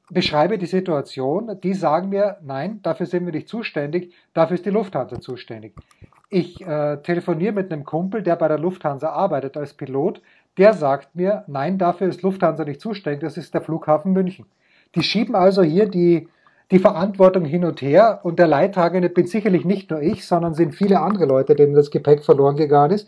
beschreibe 0.09 0.57
die 0.57 0.65
Situation, 0.65 1.59
die 1.61 1.73
sagen 1.73 2.09
mir, 2.09 2.37
nein, 2.41 2.79
dafür 2.81 3.05
sind 3.05 3.25
wir 3.25 3.33
nicht 3.33 3.49
zuständig, 3.49 4.13
dafür 4.33 4.55
ist 4.55 4.65
die 4.65 4.69
Lufthansa 4.69 5.19
zuständig. 5.19 5.73
Ich 6.29 6.61
äh, 6.65 6.97
telefoniere 6.97 7.53
mit 7.53 7.71
einem 7.71 7.83
Kumpel, 7.83 8.23
der 8.23 8.35
bei 8.35 8.47
der 8.47 8.59
Lufthansa 8.59 9.09
arbeitet 9.09 9.57
als 9.57 9.73
Pilot, 9.73 10.21
der 10.57 10.73
sagt 10.73 11.15
mir, 11.15 11.43
nein, 11.47 11.77
dafür 11.77 12.07
ist 12.07 12.21
Lufthansa 12.21 12.63
nicht 12.63 12.81
zuständig, 12.81 13.21
das 13.21 13.37
ist 13.37 13.53
der 13.53 13.61
Flughafen 13.61 14.13
München. 14.13 14.45
Die 14.95 15.03
schieben 15.03 15.35
also 15.35 15.61
hier 15.61 15.87
die, 15.87 16.27
die 16.71 16.79
Verantwortung 16.79 17.45
hin 17.45 17.65
und 17.65 17.81
her 17.81 18.21
und 18.23 18.39
der 18.39 18.47
Leidtragende 18.47 19.09
bin 19.09 19.27
sicherlich 19.27 19.65
nicht 19.65 19.91
nur 19.91 20.01
ich, 20.01 20.25
sondern 20.25 20.53
sind 20.53 20.73
viele 20.73 21.01
andere 21.01 21.25
Leute, 21.25 21.55
denen 21.55 21.75
das 21.75 21.91
Gepäck 21.91 22.23
verloren 22.23 22.55
gegangen 22.55 22.91
ist. 22.91 23.07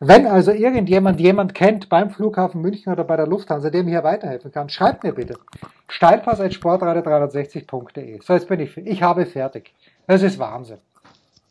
Wenn 0.00 0.26
also 0.26 0.52
irgendjemand 0.52 1.18
jemand 1.18 1.54
kennt 1.54 1.88
beim 1.88 2.10
Flughafen 2.10 2.60
München 2.60 2.92
oder 2.92 3.02
bei 3.02 3.16
der 3.16 3.26
Lufthansa, 3.26 3.70
der 3.70 3.82
mir 3.82 3.90
hier 3.90 4.04
weiterhelfen 4.04 4.52
kann, 4.52 4.68
schreibt 4.68 5.02
mir 5.02 5.12
bitte. 5.12 5.36
Steilpass.sportradio360.de. 5.88 8.20
So, 8.22 8.34
jetzt 8.34 8.46
bin 8.46 8.60
ich, 8.60 8.76
ich 8.76 9.02
habe 9.02 9.26
fertig. 9.26 9.74
Das 10.06 10.22
ist 10.22 10.38
Wahnsinn. 10.38 10.78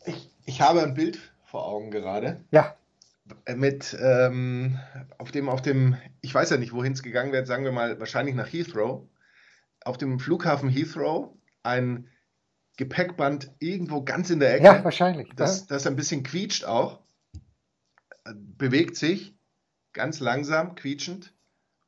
Ich, 0.06 0.30
ich 0.46 0.62
habe 0.62 0.82
ein 0.82 0.94
Bild 0.94 1.18
vor 1.44 1.66
Augen 1.66 1.90
gerade. 1.90 2.40
Ja. 2.50 2.74
Mit, 3.54 3.94
ähm, 4.00 4.78
auf 5.18 5.30
dem, 5.30 5.50
auf 5.50 5.60
dem, 5.60 5.98
ich 6.22 6.34
weiß 6.34 6.48
ja 6.48 6.56
nicht, 6.56 6.72
wohin 6.72 6.94
es 6.94 7.02
gegangen 7.02 7.32
wird, 7.32 7.46
sagen 7.46 7.64
wir 7.64 7.72
mal, 7.72 8.00
wahrscheinlich 8.00 8.34
nach 8.34 8.50
Heathrow. 8.50 9.02
Auf 9.84 9.98
dem 9.98 10.18
Flughafen 10.18 10.70
Heathrow 10.70 11.34
ein 11.62 12.08
Gepäckband 12.78 13.50
irgendwo 13.58 14.02
ganz 14.02 14.30
in 14.30 14.40
der 14.40 14.54
Ecke. 14.54 14.64
Ja, 14.64 14.82
wahrscheinlich. 14.84 15.28
Das, 15.36 15.66
das 15.66 15.86
ein 15.86 15.96
bisschen 15.96 16.22
quietscht 16.22 16.64
auch 16.64 17.00
bewegt 18.34 18.96
sich 18.96 19.36
ganz 19.92 20.20
langsam, 20.20 20.74
quietschend 20.74 21.34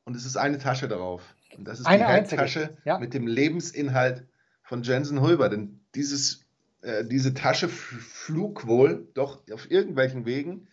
und 0.04 0.16
es 0.16 0.24
ist 0.24 0.36
eine 0.36 0.58
Tasche 0.58 0.88
darauf. 0.88 1.34
Und 1.56 1.66
das 1.66 1.80
ist 1.80 1.86
eine 1.86 2.04
die 2.04 2.12
Handtasche 2.12 2.76
ja. 2.84 2.98
mit 2.98 3.14
dem 3.14 3.26
Lebensinhalt 3.26 4.26
von 4.62 4.82
Jensen 4.82 5.20
Hulber. 5.20 5.48
Denn 5.48 5.84
dieses, 5.94 6.46
äh, 6.82 7.04
diese 7.04 7.34
Tasche 7.34 7.68
flog 7.68 8.66
wohl 8.66 9.08
doch 9.14 9.42
auf 9.52 9.70
irgendwelchen 9.70 10.26
Wegen 10.26 10.68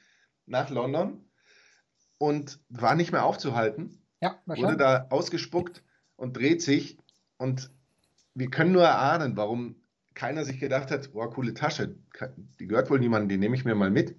nach 0.46 0.70
London 0.70 1.26
und 2.18 2.60
war 2.70 2.96
nicht 2.96 3.12
mehr 3.12 3.26
aufzuhalten. 3.26 4.02
Ja, 4.22 4.42
wurde 4.46 4.78
da 4.78 5.08
ausgespuckt 5.10 5.84
und 6.16 6.36
dreht 6.36 6.64
sich 6.64 6.98
und 7.38 7.70
wir 8.34 8.50
können 8.50 8.72
nur 8.72 8.84
erahnen, 8.84 9.38
warum 9.38 9.76
keiner 10.16 10.44
sich 10.44 10.60
gedacht 10.60 10.90
hat, 10.90 11.12
boah, 11.14 11.30
coole 11.30 11.54
Tasche, 11.54 11.96
die 12.60 12.66
gehört 12.66 12.90
wohl 12.90 13.00
niemandem, 13.00 13.30
die 13.30 13.38
nehme 13.38 13.56
ich 13.56 13.66
mir 13.66 13.76
mal 13.76 13.92
mit. 13.92 14.16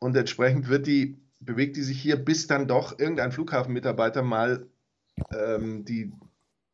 Und 0.00 0.16
entsprechend 0.16 0.68
wird 0.68 0.86
die, 0.86 1.18
bewegt 1.38 1.76
die 1.76 1.82
sich 1.82 2.00
hier, 2.00 2.16
bis 2.16 2.46
dann 2.46 2.66
doch 2.66 2.98
irgendein 2.98 3.32
Flughafenmitarbeiter 3.32 4.22
mal 4.22 4.66
ähm, 5.32 5.84
die, 5.84 6.12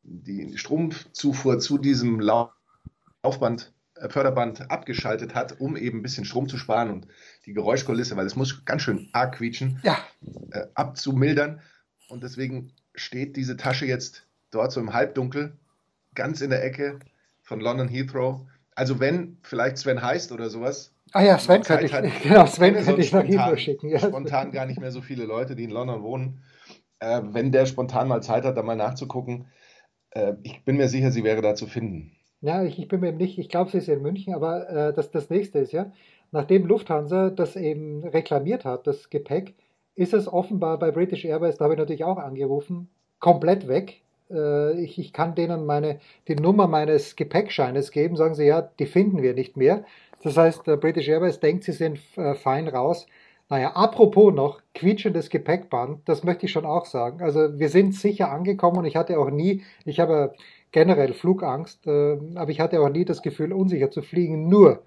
die 0.03 0.57
Stromzufuhr 0.57 1.59
zu 1.59 1.77
diesem 1.77 2.19
Laufband, 2.19 3.73
äh, 3.95 4.09
Förderband 4.09 4.71
abgeschaltet 4.71 5.35
hat, 5.35 5.59
um 5.59 5.75
eben 5.75 5.99
ein 5.99 6.03
bisschen 6.03 6.25
Strom 6.25 6.47
zu 6.47 6.57
sparen 6.57 6.89
und 6.89 7.07
die 7.45 7.53
Geräuschkulisse, 7.53 8.15
weil 8.15 8.25
es 8.25 8.37
muss 8.37 8.65
ganz 8.65 8.81
schön 8.81 9.09
arg 9.11 9.35
quietschen, 9.35 9.79
ja. 9.83 9.97
äh, 10.51 10.65
abzumildern. 10.73 11.61
Und 12.07 12.23
deswegen 12.23 12.71
steht 12.95 13.35
diese 13.35 13.57
Tasche 13.57 13.85
jetzt 13.85 14.25
dort 14.51 14.71
so 14.71 14.79
im 14.79 14.93
Halbdunkel, 14.93 15.57
ganz 16.15 16.39
in 16.39 16.49
der 16.49 16.63
Ecke 16.63 16.99
von 17.41 17.59
London 17.59 17.89
Heathrow. 17.89 18.47
Also 18.73 19.01
wenn 19.01 19.37
vielleicht 19.43 19.77
Sven 19.77 20.01
heißt 20.01 20.31
oder 20.31 20.49
sowas. 20.49 20.93
Ah 21.13 21.23
ja, 21.23 21.37
Sven 21.37 21.61
könnte 21.61 21.85
ich, 21.85 21.93
hat, 21.93 22.05
genau, 22.23 22.45
Sven 22.45 22.75
könnte 22.75 23.01
ich 23.01 23.11
nach 23.11 23.23
Heathrow 23.23 23.57
schicken. 23.57 23.89
Ja. 23.89 23.99
Spontan 23.99 24.51
gar 24.51 24.65
nicht 24.65 24.79
mehr 24.79 24.91
so 24.91 25.01
viele 25.01 25.25
Leute, 25.25 25.55
die 25.55 25.63
in 25.63 25.71
London 25.71 26.03
wohnen. 26.03 26.43
Äh, 26.99 27.21
wenn 27.23 27.51
der 27.51 27.65
spontan 27.65 28.07
mal 28.07 28.21
Zeit 28.21 28.43
hat, 28.43 28.57
da 28.57 28.63
mal 28.63 28.75
nachzugucken, 28.75 29.47
äh, 30.11 30.33
ich 30.43 30.63
bin 30.65 30.77
mir 30.77 30.89
sicher, 30.89 31.11
sie 31.11 31.23
wäre 31.23 31.41
da 31.41 31.55
zu 31.55 31.67
finden. 31.67 32.11
Ja, 32.41 32.63
ich, 32.63 32.77
ich 32.79 32.87
bin 32.87 32.99
mir 32.99 33.11
nicht, 33.11 33.39
ich 33.39 33.49
glaube, 33.49 33.71
sie 33.71 33.79
ist 33.79 33.87
in 33.87 34.01
München, 34.01 34.33
aber 34.33 34.69
äh, 34.69 34.93
das, 34.93 35.11
das 35.11 35.29
nächste 35.29 35.59
ist 35.59 35.71
ja, 35.71 35.91
nachdem 36.31 36.65
Lufthansa 36.65 37.29
das 37.29 37.55
eben 37.55 38.03
reklamiert 38.03 38.65
hat, 38.65 38.85
das 38.87 39.09
Gepäck, 39.09 39.55
ist 39.95 40.13
es 40.13 40.31
offenbar 40.31 40.77
bei 40.77 40.91
British 40.91 41.25
Airways, 41.25 41.57
da 41.57 41.65
habe 41.65 41.73
ich 41.73 41.79
natürlich 41.79 42.03
auch 42.03 42.17
angerufen, 42.17 42.89
komplett 43.19 43.67
weg. 43.67 44.01
Äh, 44.29 44.79
ich, 44.79 44.99
ich 44.99 45.13
kann 45.13 45.33
denen 45.33 45.65
meine, 45.65 45.99
die 46.27 46.35
Nummer 46.35 46.67
meines 46.67 47.15
Gepäckscheines 47.15 47.91
geben, 47.91 48.15
sagen 48.15 48.35
sie, 48.35 48.45
ja, 48.45 48.61
die 48.61 48.85
finden 48.85 49.23
wir 49.23 49.33
nicht 49.33 49.57
mehr. 49.57 49.83
Das 50.23 50.37
heißt, 50.37 50.63
British 50.79 51.07
Airways 51.07 51.39
denkt, 51.39 51.63
sie 51.63 51.71
sind 51.71 51.99
äh, 52.15 52.33
fein 52.35 52.67
raus. 52.67 53.05
Naja, 53.49 53.71
apropos 53.75 54.33
noch, 54.33 54.61
quietschendes 54.73 55.29
Gepäckband, 55.29 56.07
das 56.09 56.23
möchte 56.25 56.45
ich 56.47 56.51
schon 56.51 56.65
auch 56.65 56.85
sagen. 56.85 57.21
Also 57.21 57.57
wir 57.57 57.69
sind 57.69 57.95
sicher 57.95 58.29
angekommen 58.29 58.79
und 58.79 58.85
ich 58.85 58.97
hatte 58.97 59.17
auch 59.19 59.29
nie, 59.29 59.63
ich 59.85 60.01
habe 60.01 60.33
generell 60.71 61.13
Flugangst, 61.13 61.87
äh, 61.87 62.17
aber 62.35 62.51
ich 62.51 62.59
hatte 62.59 62.81
auch 62.81 62.89
nie 62.89 63.05
das 63.05 63.21
Gefühl, 63.21 63.53
unsicher 63.53 63.89
zu 63.89 64.01
fliegen. 64.01 64.49
Nur 64.49 64.83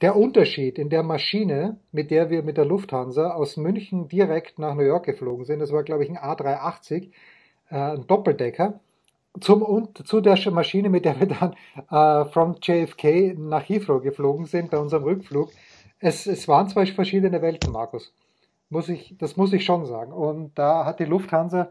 der 0.00 0.16
Unterschied 0.16 0.78
in 0.78 0.90
der 0.90 1.04
Maschine, 1.04 1.78
mit 1.92 2.10
der 2.10 2.30
wir 2.30 2.42
mit 2.42 2.56
der 2.56 2.64
Lufthansa 2.64 3.30
aus 3.30 3.56
München 3.56 4.08
direkt 4.08 4.58
nach 4.58 4.74
New 4.74 4.82
York 4.82 5.06
geflogen 5.06 5.44
sind, 5.44 5.60
das 5.60 5.72
war 5.72 5.84
glaube 5.84 6.02
ich 6.02 6.10
ein 6.10 6.18
A380, 6.18 7.10
äh, 7.70 7.76
ein 7.76 8.06
Doppeldecker, 8.08 8.80
zum, 9.40 9.62
und 9.62 10.06
zu 10.06 10.20
der 10.20 10.38
Maschine, 10.50 10.88
mit 10.88 11.04
der 11.04 11.18
wir 11.18 11.26
dann 11.26 11.54
äh, 11.90 12.28
from 12.30 12.56
JFK 12.62 13.36
nach 13.38 13.68
Heathrow 13.68 14.02
geflogen 14.02 14.46
sind 14.46 14.70
bei 14.70 14.78
unserem 14.78 15.04
Rückflug, 15.04 15.50
es, 15.98 16.26
es 16.26 16.46
waren 16.48 16.68
zwei 16.68 16.86
verschiedene 16.86 17.40
Welten, 17.42 17.72
Markus. 17.72 18.12
Muss 18.68 18.88
ich, 18.88 19.16
das 19.18 19.36
muss 19.36 19.52
ich 19.52 19.64
schon 19.64 19.86
sagen. 19.86 20.12
Und 20.12 20.58
da 20.58 20.84
hat 20.84 21.00
die 21.00 21.04
Lufthansa 21.04 21.68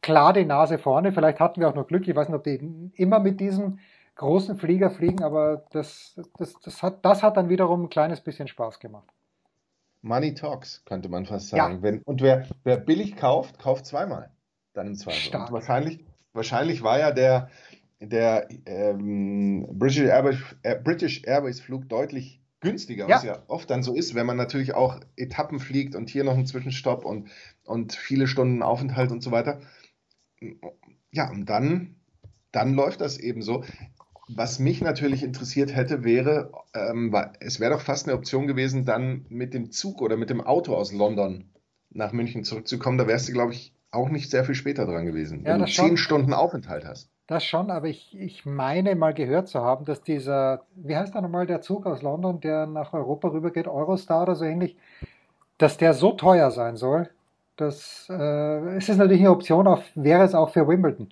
klar 0.00 0.32
die 0.32 0.44
Nase 0.44 0.78
vorne. 0.78 1.12
Vielleicht 1.12 1.40
hatten 1.40 1.60
wir 1.60 1.68
auch 1.68 1.74
noch 1.74 1.86
Glück. 1.86 2.06
Ich 2.06 2.14
weiß 2.16 2.28
nicht, 2.28 2.36
ob 2.36 2.44
die 2.44 2.90
immer 2.94 3.18
mit 3.18 3.40
diesem 3.40 3.78
großen 4.16 4.56
Flieger 4.56 4.90
fliegen, 4.90 5.22
aber 5.22 5.64
das, 5.70 6.20
das, 6.38 6.54
das, 6.62 6.82
hat, 6.82 7.04
das 7.04 7.22
hat 7.22 7.36
dann 7.36 7.48
wiederum 7.48 7.84
ein 7.84 7.90
kleines 7.90 8.20
bisschen 8.20 8.48
Spaß 8.48 8.78
gemacht. 8.78 9.08
Money 10.02 10.34
talks, 10.34 10.84
könnte 10.84 11.08
man 11.08 11.26
fast 11.26 11.48
sagen. 11.48 11.76
Ja. 11.76 11.82
Wenn, 11.82 12.02
und 12.02 12.20
wer, 12.20 12.46
wer 12.64 12.76
billig 12.76 13.16
kauft, 13.16 13.58
kauft 13.58 13.86
zweimal. 13.86 14.30
Dann 14.74 14.88
im 14.88 14.94
Zweifel. 14.94 15.32
Wahrscheinlich, 15.50 16.04
wahrscheinlich 16.32 16.82
war 16.82 16.98
ja 16.98 17.12
der, 17.12 17.50
der 18.00 18.48
ähm, 18.66 19.66
British, 19.72 20.00
Airways, 20.00 20.38
äh, 20.62 20.76
British 20.76 21.22
Airways 21.24 21.60
Flug 21.60 21.88
deutlich 21.88 22.40
günstiger, 22.60 23.08
ja. 23.08 23.16
was 23.16 23.24
ja 23.24 23.42
oft 23.48 23.68
dann 23.70 23.82
so 23.82 23.94
ist, 23.94 24.14
wenn 24.14 24.26
man 24.26 24.36
natürlich 24.36 24.74
auch 24.74 25.00
Etappen 25.16 25.60
fliegt 25.60 25.94
und 25.94 26.08
hier 26.08 26.24
noch 26.24 26.34
einen 26.34 26.46
Zwischenstopp 26.46 27.04
und, 27.04 27.28
und 27.64 27.92
viele 27.92 28.26
Stunden 28.26 28.62
Aufenthalt 28.62 29.10
und 29.10 29.22
so 29.22 29.30
weiter. 29.30 29.60
Ja, 31.10 31.30
und 31.30 31.46
dann, 31.46 31.96
dann 32.52 32.74
läuft 32.74 33.00
das 33.00 33.18
eben 33.18 33.42
so. 33.42 33.64
Was 34.28 34.58
mich 34.58 34.80
natürlich 34.80 35.24
interessiert 35.24 35.74
hätte, 35.74 36.04
wäre, 36.04 36.52
ähm, 36.74 37.14
es 37.40 37.60
wäre 37.60 37.72
doch 37.72 37.82
fast 37.82 38.06
eine 38.06 38.16
Option 38.16 38.46
gewesen, 38.46 38.84
dann 38.84 39.26
mit 39.28 39.52
dem 39.52 39.70
Zug 39.72 40.00
oder 40.00 40.16
mit 40.16 40.30
dem 40.30 40.40
Auto 40.40 40.74
aus 40.74 40.92
London 40.92 41.50
nach 41.90 42.12
München 42.12 42.44
zurückzukommen. 42.44 42.96
Da 42.96 43.06
wärst 43.06 43.28
du, 43.28 43.32
glaube 43.32 43.52
ich, 43.52 43.74
auch 43.92 44.08
nicht 44.08 44.30
sehr 44.30 44.44
viel 44.44 44.54
später 44.54 44.86
dran 44.86 45.06
gewesen, 45.06 45.44
ja, 45.44 45.52
wenn 45.52 45.60
du 45.60 45.66
zehn 45.66 45.96
Stunden 45.96 46.32
Aufenthalt 46.32 46.84
hast. 46.84 47.10
Das 47.26 47.44
schon, 47.44 47.70
aber 47.70 47.86
ich, 47.86 48.18
ich 48.18 48.44
meine 48.44 48.96
mal 48.96 49.14
gehört 49.14 49.48
zu 49.48 49.60
haben, 49.60 49.84
dass 49.84 50.02
dieser, 50.02 50.64
wie 50.74 50.96
heißt 50.96 51.14
da 51.14 51.20
nochmal 51.20 51.46
der 51.46 51.60
Zug 51.60 51.86
aus 51.86 52.02
London, 52.02 52.40
der 52.40 52.66
nach 52.66 52.92
Europa 52.92 53.28
rübergeht, 53.28 53.68
Eurostar 53.68 54.22
oder 54.22 54.34
so 54.34 54.44
ähnlich, 54.44 54.76
dass 55.58 55.76
der 55.76 55.94
so 55.94 56.12
teuer 56.12 56.50
sein 56.50 56.76
soll, 56.76 57.08
dass 57.56 58.08
äh, 58.10 58.76
es 58.76 58.88
ist 58.88 58.96
natürlich 58.96 59.20
eine 59.20 59.30
Option, 59.30 59.66
auf, 59.66 59.84
wäre 59.94 60.24
es 60.24 60.34
auch 60.34 60.50
für 60.50 60.66
Wimbledon 60.66 61.08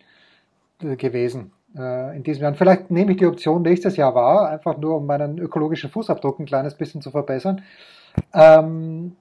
äh, 0.82 0.96
gewesen 0.96 1.52
äh, 1.76 2.16
in 2.16 2.22
diesem 2.22 2.42
Jahr. 2.42 2.54
vielleicht 2.54 2.90
nehme 2.90 3.12
ich 3.12 3.18
die 3.18 3.26
Option 3.26 3.62
nächstes 3.62 3.96
Jahr 3.96 4.14
wahr, 4.14 4.48
einfach 4.48 4.78
nur 4.78 4.96
um 4.96 5.06
meinen 5.06 5.38
ökologischen 5.38 5.90
Fußabdruck 5.90 6.40
ein 6.40 6.46
kleines 6.46 6.74
bisschen 6.74 7.02
zu 7.02 7.10
verbessern. 7.10 7.62
Ähm, 8.34 9.16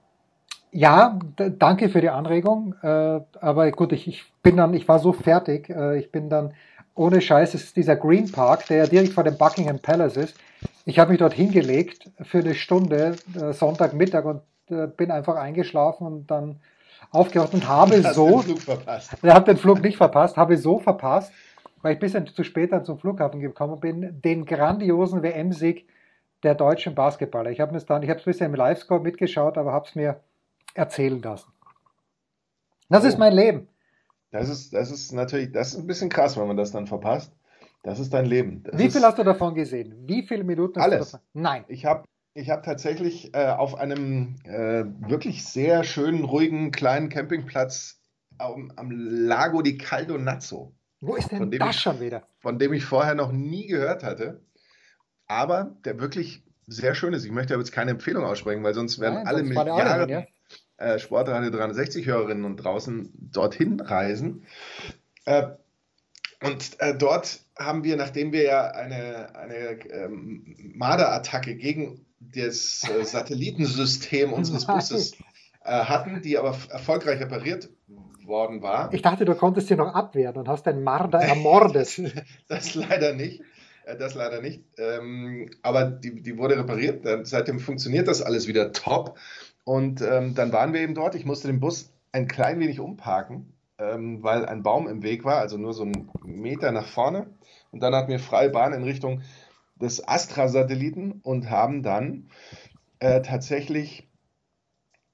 ja, 0.72 1.18
danke 1.36 1.88
für 1.88 2.00
die 2.00 2.10
Anregung. 2.10 2.74
Äh, 2.82 3.20
aber 3.40 3.70
gut, 3.72 3.92
ich, 3.92 4.08
ich 4.08 4.32
bin 4.42 4.56
dann, 4.56 4.74
ich 4.74 4.88
war 4.88 4.98
so 4.98 5.12
fertig. 5.12 5.68
Äh, 5.70 5.98
ich 5.98 6.10
bin 6.12 6.28
dann 6.28 6.54
ohne 6.94 7.20
Scheiß, 7.20 7.54
es 7.54 7.64
ist 7.64 7.76
dieser 7.76 7.96
Green 7.96 8.30
Park, 8.30 8.66
der 8.66 8.78
ja 8.78 8.86
direkt 8.86 9.12
vor 9.12 9.24
dem 9.24 9.38
Buckingham 9.38 9.78
Palace 9.78 10.16
ist. 10.16 10.36
Ich 10.84 10.98
habe 10.98 11.10
mich 11.10 11.18
dort 11.18 11.32
hingelegt 11.32 12.10
für 12.22 12.38
eine 12.38 12.54
Stunde, 12.54 13.16
äh, 13.34 13.52
Sonntagmittag 13.52 14.24
und 14.24 14.42
äh, 14.70 14.86
bin 14.86 15.10
einfach 15.10 15.36
eingeschlafen 15.36 16.06
und 16.06 16.30
dann 16.30 16.60
aufgewacht 17.10 17.54
und 17.54 17.68
habe 17.68 18.02
so. 18.12 18.28
Den 18.28 18.42
Flug 18.42 18.60
verpasst. 18.60 19.16
Er 19.22 19.34
hat 19.34 19.48
den 19.48 19.56
Flug 19.56 19.82
nicht 19.82 19.96
verpasst, 19.96 20.36
habe 20.36 20.56
so 20.56 20.78
verpasst, 20.78 21.32
weil 21.82 21.92
ich 21.92 21.98
ein 21.98 22.00
bisschen 22.00 22.26
zu 22.26 22.44
spät 22.44 22.72
dann 22.72 22.84
zum 22.84 22.98
Flughafen 22.98 23.40
gekommen 23.40 23.80
bin, 23.80 24.20
den 24.22 24.44
grandiosen 24.44 25.22
WM-Sieg 25.22 25.88
der 26.42 26.54
deutschen 26.54 26.94
Basketballer. 26.94 27.50
Ich 27.50 27.60
habe 27.60 27.76
es 27.76 27.86
dann, 27.86 28.02
ich 28.02 28.10
habe 28.10 28.20
es 28.20 28.26
ein 28.26 28.30
bisschen 28.30 28.46
im 28.46 28.54
Livescore 28.54 29.00
mitgeschaut, 29.00 29.58
aber 29.58 29.72
habe 29.72 29.86
es 29.86 29.94
mir 29.94 30.20
erzählen 30.80 31.20
lassen. 31.22 31.52
Das 32.88 33.04
oh. 33.04 33.06
ist 33.06 33.18
mein 33.18 33.32
Leben. 33.32 33.68
Das 34.32 34.48
ist, 34.48 34.72
das 34.72 34.90
ist 34.90 35.12
natürlich, 35.12 35.52
das 35.52 35.74
ist 35.74 35.80
ein 35.80 35.86
bisschen 35.86 36.08
krass, 36.08 36.36
wenn 36.36 36.46
man 36.46 36.56
das 36.56 36.72
dann 36.72 36.86
verpasst. 36.86 37.32
Das 37.82 37.98
ist 37.98 38.12
dein 38.12 38.26
Leben. 38.26 38.62
Das 38.64 38.78
Wie 38.78 38.90
viel 38.90 39.02
hast 39.02 39.18
du 39.18 39.24
davon 39.24 39.54
gesehen? 39.54 39.94
Wie 40.06 40.22
viele 40.22 40.44
Minuten 40.44 40.78
hast 40.78 40.84
alles. 40.84 41.10
du 41.10 41.16
davon? 41.16 41.20
Nein. 41.32 41.64
Ich 41.68 41.84
habe 41.84 42.04
ich 42.34 42.50
hab 42.50 42.62
tatsächlich 42.62 43.34
äh, 43.34 43.48
auf 43.48 43.74
einem 43.74 44.36
äh, 44.44 44.84
wirklich 45.08 45.44
sehr 45.44 45.82
schönen, 45.84 46.24
ruhigen, 46.24 46.70
kleinen 46.70 47.08
Campingplatz 47.08 48.00
am, 48.38 48.72
am 48.76 48.90
Lago 48.90 49.62
di 49.62 49.78
Caldonazzo. 49.78 50.72
Wo 51.00 51.16
ist 51.16 51.32
denn 51.32 51.50
das 51.50 51.76
ich, 51.76 51.80
schon 51.80 52.00
wieder? 52.00 52.22
Von 52.38 52.58
dem 52.58 52.72
ich 52.72 52.84
vorher 52.84 53.14
noch 53.14 53.32
nie 53.32 53.66
gehört 53.66 54.04
hatte. 54.04 54.42
Aber 55.26 55.76
der 55.84 55.98
wirklich 55.98 56.44
sehr 56.66 56.94
schön 56.94 57.14
ist. 57.14 57.24
Ich 57.24 57.32
möchte 57.32 57.54
aber 57.54 57.62
jetzt 57.62 57.72
keine 57.72 57.92
Empfehlung 57.92 58.24
aussprechen, 58.24 58.62
weil 58.62 58.74
sonst 58.74 59.00
werden 59.00 59.14
Nein, 59.14 59.26
alle 59.26 59.38
sonst 59.38 59.48
Milliarden 59.48 60.08
ja? 60.08 60.24
Äh, 60.80 60.98
Sportradio 60.98 61.50
360 61.50 62.06
Hörerinnen 62.06 62.44
und 62.44 62.56
draußen 62.56 63.12
dorthin 63.14 63.80
reisen. 63.80 64.44
Äh, 65.26 65.48
und 66.42 66.80
äh, 66.80 66.96
dort 66.96 67.40
haben 67.58 67.84
wir, 67.84 67.96
nachdem 67.96 68.32
wir 68.32 68.42
ja 68.44 68.70
eine, 68.70 69.36
eine 69.36 69.84
ähm, 69.90 70.56
Marder-Attacke 70.74 71.54
gegen 71.54 72.06
das 72.18 72.82
äh, 72.88 73.04
Satellitensystem 73.04 74.32
unseres 74.32 74.66
Busses 74.66 75.12
äh, 75.64 75.70
hatten, 75.70 76.22
die 76.22 76.38
aber 76.38 76.56
erfolgreich 76.70 77.20
repariert 77.20 77.68
worden 78.24 78.62
war. 78.62 78.92
Ich 78.94 79.02
dachte, 79.02 79.24
du 79.26 79.34
konntest 79.34 79.68
sie 79.68 79.76
noch 79.76 79.94
abwehren 79.94 80.36
und 80.36 80.48
hast 80.48 80.64
den 80.64 80.82
Marder 80.82 81.18
ermordet. 81.18 82.00
das 82.48 82.74
leider 82.74 83.12
nicht. 83.12 83.42
Äh, 83.84 83.98
das 83.98 84.14
leider 84.14 84.40
nicht. 84.40 84.64
Ähm, 84.78 85.50
aber 85.60 85.84
die, 85.84 86.22
die 86.22 86.38
wurde 86.38 86.56
repariert. 86.56 87.06
Seitdem 87.26 87.58
funktioniert 87.58 88.08
das 88.08 88.22
alles 88.22 88.46
wieder 88.46 88.72
top. 88.72 89.18
Und 89.70 90.02
ähm, 90.02 90.34
dann 90.34 90.52
waren 90.52 90.72
wir 90.72 90.80
eben 90.80 90.96
dort. 90.96 91.14
Ich 91.14 91.24
musste 91.24 91.46
den 91.46 91.60
Bus 91.60 91.92
ein 92.10 92.26
klein 92.26 92.58
wenig 92.58 92.80
umparken, 92.80 93.52
ähm, 93.78 94.20
weil 94.20 94.44
ein 94.44 94.64
Baum 94.64 94.88
im 94.88 95.04
Weg 95.04 95.24
war, 95.24 95.36
also 95.36 95.58
nur 95.58 95.74
so 95.74 95.84
einen 95.84 96.10
Meter 96.24 96.72
nach 96.72 96.88
vorne. 96.88 97.28
Und 97.70 97.80
dann 97.80 97.94
hatten 97.94 98.10
wir 98.10 98.18
freie 98.18 98.50
Bahn 98.50 98.72
in 98.72 98.82
Richtung 98.82 99.22
des 99.76 100.08
Astra-Satelliten 100.08 101.20
und 101.22 101.50
haben 101.50 101.84
dann 101.84 102.30
äh, 102.98 103.22
tatsächlich, 103.22 104.10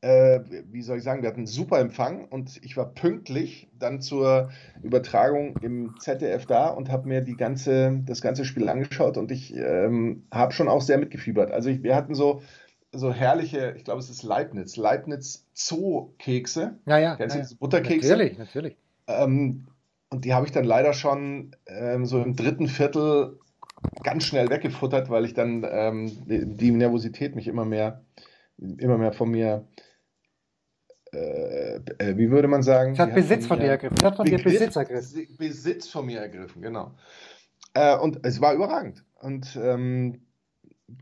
äh, 0.00 0.40
wie 0.70 0.80
soll 0.80 0.96
ich 0.96 1.04
sagen, 1.04 1.20
wir 1.20 1.28
hatten 1.28 1.40
einen 1.40 1.46
super 1.46 1.78
Empfang 1.78 2.25
und 2.25 2.58
ich 2.64 2.78
war 2.78 2.94
pünktlich 2.94 3.68
dann 3.78 4.00
zur 4.00 4.48
Übertragung 4.82 5.58
im 5.60 5.96
ZDF 6.00 6.46
da 6.46 6.68
und 6.68 6.90
habe 6.90 7.08
mir 7.08 7.20
die 7.20 7.36
ganze, 7.36 8.00
das 8.06 8.22
ganze 8.22 8.46
Spiel 8.46 8.70
angeschaut 8.70 9.18
und 9.18 9.30
ich 9.30 9.54
ähm, 9.54 10.25
habe 10.32 10.54
schon 10.54 10.68
auch 10.68 10.80
sehr 10.80 10.96
mitgefiebert. 10.96 11.50
Also 11.50 11.68
ich, 11.68 11.82
wir 11.82 11.94
hatten 11.94 12.14
so 12.14 12.40
so 12.93 13.12
herrliche, 13.12 13.75
ich 13.76 13.85
glaube, 13.85 14.00
es 14.00 14.11
ist 14.11 14.23
Leibniz, 14.23 14.76
Leibniz 14.76 15.47
Zoo-Kekse. 15.55 16.78
Ja, 16.87 16.99
ja. 16.99 17.16
Kennst 17.16 17.35
du 17.35 17.38
ja, 17.38 17.45
diese 17.45 17.57
Butterkekse? 17.57 18.11
Natürlich, 18.11 18.38
natürlich. 18.38 18.76
Ähm, 19.07 19.66
und 20.09 20.25
die 20.25 20.35
habe 20.35 20.47
ich 20.47 20.52
dann 20.52 20.64
leider 20.64 20.93
schon 20.93 21.55
ähm, 21.66 22.07
so 22.07 22.23
im 22.23 22.37
dritten 22.37 22.69
Viertel 22.69 23.38
ganz 24.02 24.25
schnell 24.25 24.49
weggefuttert, 24.50 25.11
weil 25.11 25.25
ich 25.25 25.35
dann 25.35 25.66
ähm, 25.69 26.11
die 26.26 26.71
Nervosität 26.71 27.35
mich 27.35 27.49
immer 27.49 27.64
mehr, 27.64 28.02
immer 28.59 28.99
mehr 28.99 29.12
von 29.12 29.31
mir, 29.31 29.66
äh, 31.12 31.76
äh, 31.99 32.16
wie 32.16 32.31
würde 32.31 32.49
man 32.49 32.62
sagen? 32.62 32.93
Es 32.93 32.99
hat 32.99 33.14
Besitz 33.14 33.47
von, 33.47 33.59
mir 33.59 33.66
ergriffen. 33.69 33.97
Es 33.99 34.05
hat 34.05 34.16
von 34.16 34.26
dir 34.26 34.43
Besitz 34.43 34.76
ergriffen. 34.76 35.28
Besitz 35.38 35.88
von 35.88 36.07
mir 36.07 36.21
ergriffen, 36.21 36.62
genau. 36.62 36.93
Äh, 37.75 37.97
und 37.97 38.25
es 38.25 38.40
war 38.40 38.55
überragend. 38.55 39.05
Und 39.21 39.59
ähm, 39.61 40.25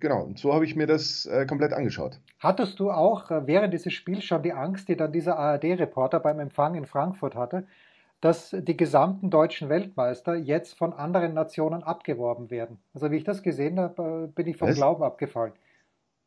genau, 0.01 0.23
und 0.23 0.39
so 0.39 0.53
habe 0.55 0.65
ich 0.65 0.77
mir 0.77 0.87
das 0.87 1.27
äh, 1.27 1.47
komplett 1.47 1.73
angeschaut. 1.73 2.21
Hattest 2.39 2.81
du 2.81 2.91
auch 2.91 3.31
äh, 3.31 3.47
während 3.47 3.73
dieses 3.73 3.93
Spiels 3.93 4.25
schon 4.25 4.43
die 4.43 4.53
Angst, 4.53 4.89
die 4.89 4.97
dann 4.97 5.13
dieser 5.13 5.39
ARD-Reporter 5.39 6.21
beim 6.21 6.41
Empfang 6.41 6.75
in 6.75 6.87
Frankfurt 6.87 7.35
hatte, 7.35 7.67
dass 8.21 8.57
die 8.59 8.77
gesamten 8.77 9.29
deutschen 9.29 9.69
Weltmeister 9.69 10.35
jetzt 10.35 10.79
von 10.79 10.93
anderen 10.95 11.35
Nationen 11.35 11.83
abgeworben 11.83 12.51
werden? 12.51 12.79
Also 12.95 13.11
wie 13.11 13.17
ich 13.17 13.25
das 13.25 13.43
gesehen 13.43 13.79
habe, 13.79 14.25
äh, 14.25 14.33
bin 14.33 14.47
ich 14.47 14.57
vom 14.57 14.69
Was? 14.69 14.77
Glauben 14.77 15.03
abgefallen. 15.03 15.53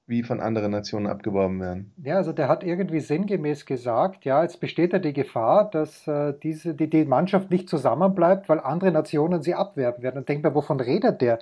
Wie 0.10 0.24
von 0.24 0.40
anderen 0.40 0.72
Nationen 0.72 1.08
abgeworben 1.08 1.60
werden? 1.60 1.92
Ja, 2.02 2.16
also 2.16 2.32
der 2.32 2.48
hat 2.48 2.64
irgendwie 2.64 3.02
sinngemäß 3.02 3.66
gesagt, 3.66 4.24
ja, 4.24 4.42
jetzt 4.42 4.62
besteht 4.62 4.94
ja 4.94 5.00
die 5.00 5.12
Gefahr, 5.12 5.70
dass 5.70 6.08
äh, 6.08 6.34
diese, 6.42 6.74
die, 6.74 6.90
die 6.90 7.04
Mannschaft 7.04 7.52
nicht 7.52 7.68
zusammenbleibt, 7.68 8.48
weil 8.48 8.62
andere 8.62 8.92
Nationen 8.92 9.42
sie 9.42 9.54
abwerben 9.54 10.04
werden. 10.04 10.20
Und 10.20 10.30
denkt 10.30 10.46
mir, 10.46 10.56
wovon 10.56 10.80
redet 10.80 11.22
der? 11.22 11.40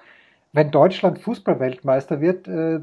Wenn 0.55 0.71
Deutschland 0.71 1.19
Fußballweltmeister 1.19 2.21
wird, 2.21 2.47
äh, 2.47 2.79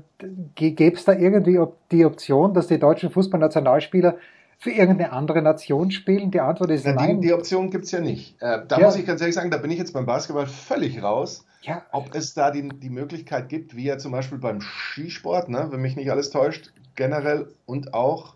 gäbe 0.54 0.94
es 0.94 1.06
da 1.06 1.14
irgendwie 1.14 1.58
die 1.90 2.04
Option, 2.04 2.52
dass 2.52 2.66
die 2.66 2.78
deutschen 2.78 3.08
Fußballnationalspieler 3.10 4.18
für 4.58 4.70
irgendeine 4.70 5.10
andere 5.12 5.40
Nation 5.40 5.90
spielen? 5.90 6.30
Die 6.30 6.40
Antwort 6.40 6.70
ist 6.70 6.84
ja, 6.84 6.92
nein. 6.92 7.22
Die, 7.22 7.28
die 7.28 7.32
Option 7.32 7.70
gibt 7.70 7.86
es 7.86 7.90
ja 7.90 8.00
nicht. 8.00 8.36
Äh, 8.42 8.60
da 8.68 8.78
ja. 8.78 8.84
muss 8.84 8.96
ich 8.96 9.06
ganz 9.06 9.22
ehrlich 9.22 9.34
sagen, 9.34 9.50
da 9.50 9.56
bin 9.56 9.70
ich 9.70 9.78
jetzt 9.78 9.94
beim 9.94 10.04
Basketball 10.04 10.46
völlig 10.46 11.02
raus. 11.02 11.46
Ja. 11.62 11.82
Ob 11.92 12.14
es 12.14 12.34
da 12.34 12.50
die, 12.50 12.68
die 12.68 12.90
Möglichkeit 12.90 13.48
gibt, 13.48 13.74
wie 13.74 13.84
ja 13.84 13.96
zum 13.96 14.12
Beispiel 14.12 14.36
beim 14.36 14.60
Skisport, 14.60 15.48
ne, 15.48 15.68
wenn 15.70 15.80
mich 15.80 15.96
nicht 15.96 16.10
alles 16.10 16.28
täuscht, 16.28 16.74
generell 16.94 17.48
und 17.64 17.94
auch 17.94 18.34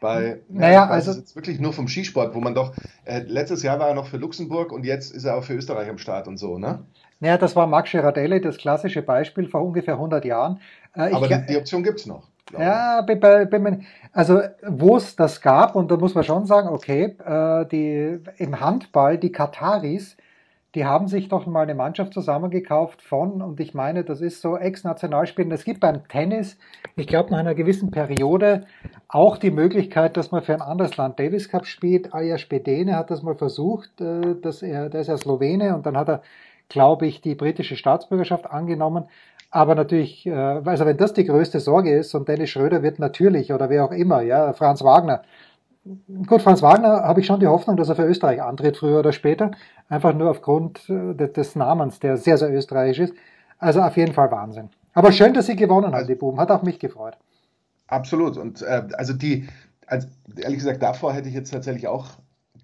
bei, 0.00 0.38
naja, 0.48 0.86
also 0.86 1.12
jetzt 1.12 1.34
wirklich 1.34 1.58
nur 1.58 1.72
vom 1.72 1.88
Skisport, 1.88 2.36
wo 2.36 2.40
man 2.40 2.54
doch, 2.54 2.72
äh, 3.04 3.18
letztes 3.26 3.64
Jahr 3.64 3.80
war 3.80 3.88
er 3.88 3.94
noch 3.94 4.06
für 4.06 4.16
Luxemburg 4.16 4.72
und 4.72 4.84
jetzt 4.84 5.12
ist 5.12 5.24
er 5.24 5.36
auch 5.36 5.44
für 5.44 5.54
Österreich 5.54 5.90
am 5.90 5.98
Start 5.98 6.28
und 6.28 6.38
so, 6.38 6.56
ne? 6.56 6.84
Naja, 7.20 7.36
das 7.36 7.54
war 7.54 7.66
Max 7.66 7.90
Girardelli, 7.90 8.40
das 8.40 8.56
klassische 8.56 9.02
Beispiel 9.02 9.46
vor 9.46 9.62
ungefähr 9.62 9.94
100 9.94 10.24
Jahren. 10.24 10.60
Äh, 10.94 11.12
Aber 11.12 11.28
die, 11.28 11.46
die, 11.46 11.56
Option 11.56 11.82
gibt 11.82 12.00
es 12.00 12.06
noch. 12.06 12.24
Ja, 12.58 13.06
also 14.12 14.40
wo 14.66 14.96
es 14.96 15.14
das 15.14 15.40
gab, 15.40 15.76
und 15.76 15.90
da 15.90 15.96
muss 15.96 16.14
man 16.14 16.24
schon 16.24 16.46
sagen, 16.46 16.68
okay, 16.68 17.16
äh, 17.24 17.66
die, 17.66 18.18
im 18.38 18.58
Handball, 18.58 19.18
die 19.18 19.30
Kataris, 19.30 20.16
die 20.74 20.84
haben 20.84 21.08
sich 21.08 21.28
doch 21.28 21.46
mal 21.46 21.62
eine 21.62 21.74
Mannschaft 21.74 22.14
zusammengekauft 22.14 23.02
von, 23.02 23.42
und 23.42 23.58
ich 23.58 23.74
meine, 23.74 24.04
das 24.04 24.20
ist 24.20 24.40
so 24.40 24.56
Ex-Nationalspielen. 24.56 25.50
Es 25.50 25.64
gibt 25.64 25.80
beim 25.80 26.06
Tennis, 26.06 26.58
ich 26.96 27.08
glaube, 27.08 27.30
nach 27.30 27.38
einer 27.38 27.56
gewissen 27.56 27.90
Periode 27.90 28.66
auch 29.08 29.36
die 29.36 29.50
Möglichkeit, 29.50 30.16
dass 30.16 30.30
man 30.30 30.42
für 30.42 30.54
ein 30.54 30.62
anderes 30.62 30.96
Land 30.96 31.18
Davis 31.18 31.48
Cup 31.48 31.66
spielt. 31.66 32.14
Ajax 32.14 32.46
Bedene 32.46 32.96
hat 32.96 33.10
das 33.10 33.22
mal 33.22 33.34
versucht, 33.34 34.00
äh, 34.00 34.36
dass 34.40 34.62
er, 34.62 34.88
der 34.88 35.00
ist 35.00 35.08
ja 35.08 35.16
Slowene 35.16 35.74
und 35.74 35.86
dann 35.86 35.96
hat 35.96 36.08
er, 36.08 36.22
glaube 36.70 37.06
ich, 37.06 37.20
die 37.20 37.34
britische 37.34 37.76
Staatsbürgerschaft 37.76 38.50
angenommen. 38.50 39.04
Aber 39.50 39.74
natürlich, 39.74 40.26
äh, 40.26 40.32
also 40.32 40.86
wenn 40.86 40.96
das 40.96 41.12
die 41.12 41.24
größte 41.24 41.60
Sorge 41.60 41.94
ist 41.94 42.14
und 42.14 42.28
Dennis 42.28 42.48
Schröder 42.50 42.82
wird 42.82 42.98
natürlich 42.98 43.52
oder 43.52 43.68
wer 43.68 43.84
auch 43.84 43.92
immer, 43.92 44.22
ja, 44.22 44.54
Franz 44.54 44.82
Wagner, 44.82 45.22
Gut, 46.26 46.42
Franz 46.42 46.60
Wagner 46.60 47.04
habe 47.04 47.20
ich 47.20 47.26
schon 47.26 47.40
die 47.40 47.46
Hoffnung, 47.46 47.76
dass 47.76 47.88
er 47.88 47.96
für 47.96 48.04
Österreich 48.04 48.42
antritt, 48.42 48.76
früher 48.76 48.98
oder 48.98 49.12
später. 49.12 49.52
Einfach 49.88 50.14
nur 50.14 50.30
aufgrund 50.30 50.88
äh, 50.90 51.14
des 51.14 51.56
Namens, 51.56 52.00
der 52.00 52.18
sehr, 52.18 52.36
sehr 52.36 52.52
österreichisch 52.52 53.10
ist. 53.10 53.14
Also 53.58 53.80
auf 53.80 53.96
jeden 53.96 54.12
Fall 54.12 54.30
Wahnsinn. 54.30 54.68
Aber 54.92 55.10
schön, 55.10 55.32
dass 55.32 55.46
sie 55.46 55.56
gewonnen 55.56 55.94
haben, 55.94 56.06
die 56.06 56.14
Buben. 56.14 56.38
Hat 56.38 56.50
auch 56.50 56.62
mich 56.62 56.78
gefreut. 56.78 57.16
Absolut. 57.86 58.36
Und 58.36 58.60
äh, 58.60 58.88
also 58.92 59.14
die, 59.14 59.48
also 59.86 60.06
ehrlich 60.36 60.58
gesagt, 60.58 60.82
davor 60.82 61.14
hätte 61.14 61.28
ich 61.28 61.34
jetzt 61.34 61.50
tatsächlich 61.50 61.88
auch, 61.88 62.08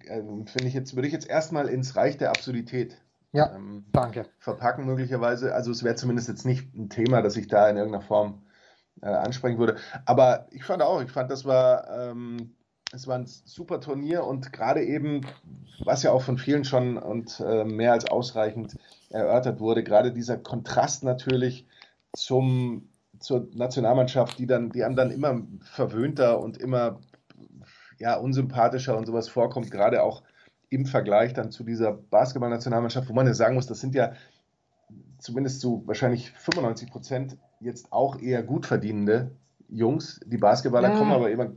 äh, 0.05 0.21
finde 0.21 0.67
ich 0.67 0.75
jetzt, 0.75 0.95
würde 0.95 1.07
ich 1.07 1.13
jetzt 1.13 1.27
erstmal 1.27 1.69
ins 1.69 1.95
Reich 1.95 2.17
der 2.17 2.29
Absurdität 2.29 2.97
ja, 3.37 3.55
ähm, 3.55 3.85
danke. 3.91 4.25
verpacken 4.39 4.85
möglicherweise. 4.85 5.53
Also 5.53 5.71
es 5.71 5.83
wäre 5.83 5.95
zumindest 5.95 6.27
jetzt 6.27 6.45
nicht 6.45 6.73
ein 6.75 6.89
Thema, 6.89 7.21
das 7.21 7.37
ich 7.37 7.47
da 7.47 7.69
in 7.69 7.77
irgendeiner 7.77 8.03
Form 8.03 8.43
äh, 9.01 9.07
ansprechen 9.07 9.59
würde. 9.59 9.77
Aber 10.05 10.47
ich 10.51 10.63
fand 10.63 10.81
auch, 10.81 11.01
ich 11.01 11.11
fand, 11.11 11.31
das 11.31 11.45
war 11.45 11.89
ähm, 11.89 12.57
es 12.93 13.07
war 13.07 13.17
ein 13.17 13.25
super 13.25 13.81
Turnier 13.81 14.23
und 14.23 14.53
gerade 14.53 14.83
eben, 14.83 15.21
was 15.83 16.03
ja 16.03 16.11
auch 16.11 16.21
von 16.21 16.37
vielen 16.37 16.63
schon 16.63 16.97
und 16.97 17.39
äh, 17.39 17.65
mehr 17.65 17.91
als 17.91 18.05
ausreichend 18.05 18.77
erörtert 19.09 19.59
wurde, 19.59 19.83
gerade 19.83 20.13
dieser 20.13 20.37
Kontrast 20.37 21.03
natürlich 21.03 21.67
zum, 22.13 22.89
zur 23.19 23.47
Nationalmannschaft, 23.53 24.39
die 24.39 24.47
dann, 24.47 24.71
die 24.71 24.83
einem 24.83 24.95
dann 24.95 25.11
immer 25.11 25.41
verwöhnter 25.61 26.39
und 26.39 26.57
immer 26.57 26.99
ja, 27.99 28.15
unsympathischer 28.15 28.97
und 28.97 29.05
sowas 29.05 29.27
vorkommt, 29.27 29.71
gerade 29.71 30.03
auch 30.03 30.23
im 30.69 30.85
Vergleich 30.85 31.33
dann 31.33 31.51
zu 31.51 31.63
dieser 31.63 31.93
Basketballnationalmannschaft, 31.93 33.09
wo 33.09 33.13
man 33.13 33.27
ja 33.27 33.33
sagen 33.33 33.55
muss, 33.55 33.67
das 33.67 33.79
sind 33.79 33.95
ja 33.95 34.13
zumindest 35.19 35.61
zu 35.61 35.83
wahrscheinlich 35.85 36.31
95 36.31 36.91
Prozent 36.91 37.37
jetzt 37.59 37.91
auch 37.91 38.21
eher 38.21 38.43
gut 38.43 38.65
verdienende 38.65 39.31
Jungs. 39.69 40.19
Die 40.25 40.37
Basketballer 40.37 40.89
ja. 40.89 40.97
kommen 40.97 41.11
aber 41.11 41.31
immer 41.31 41.51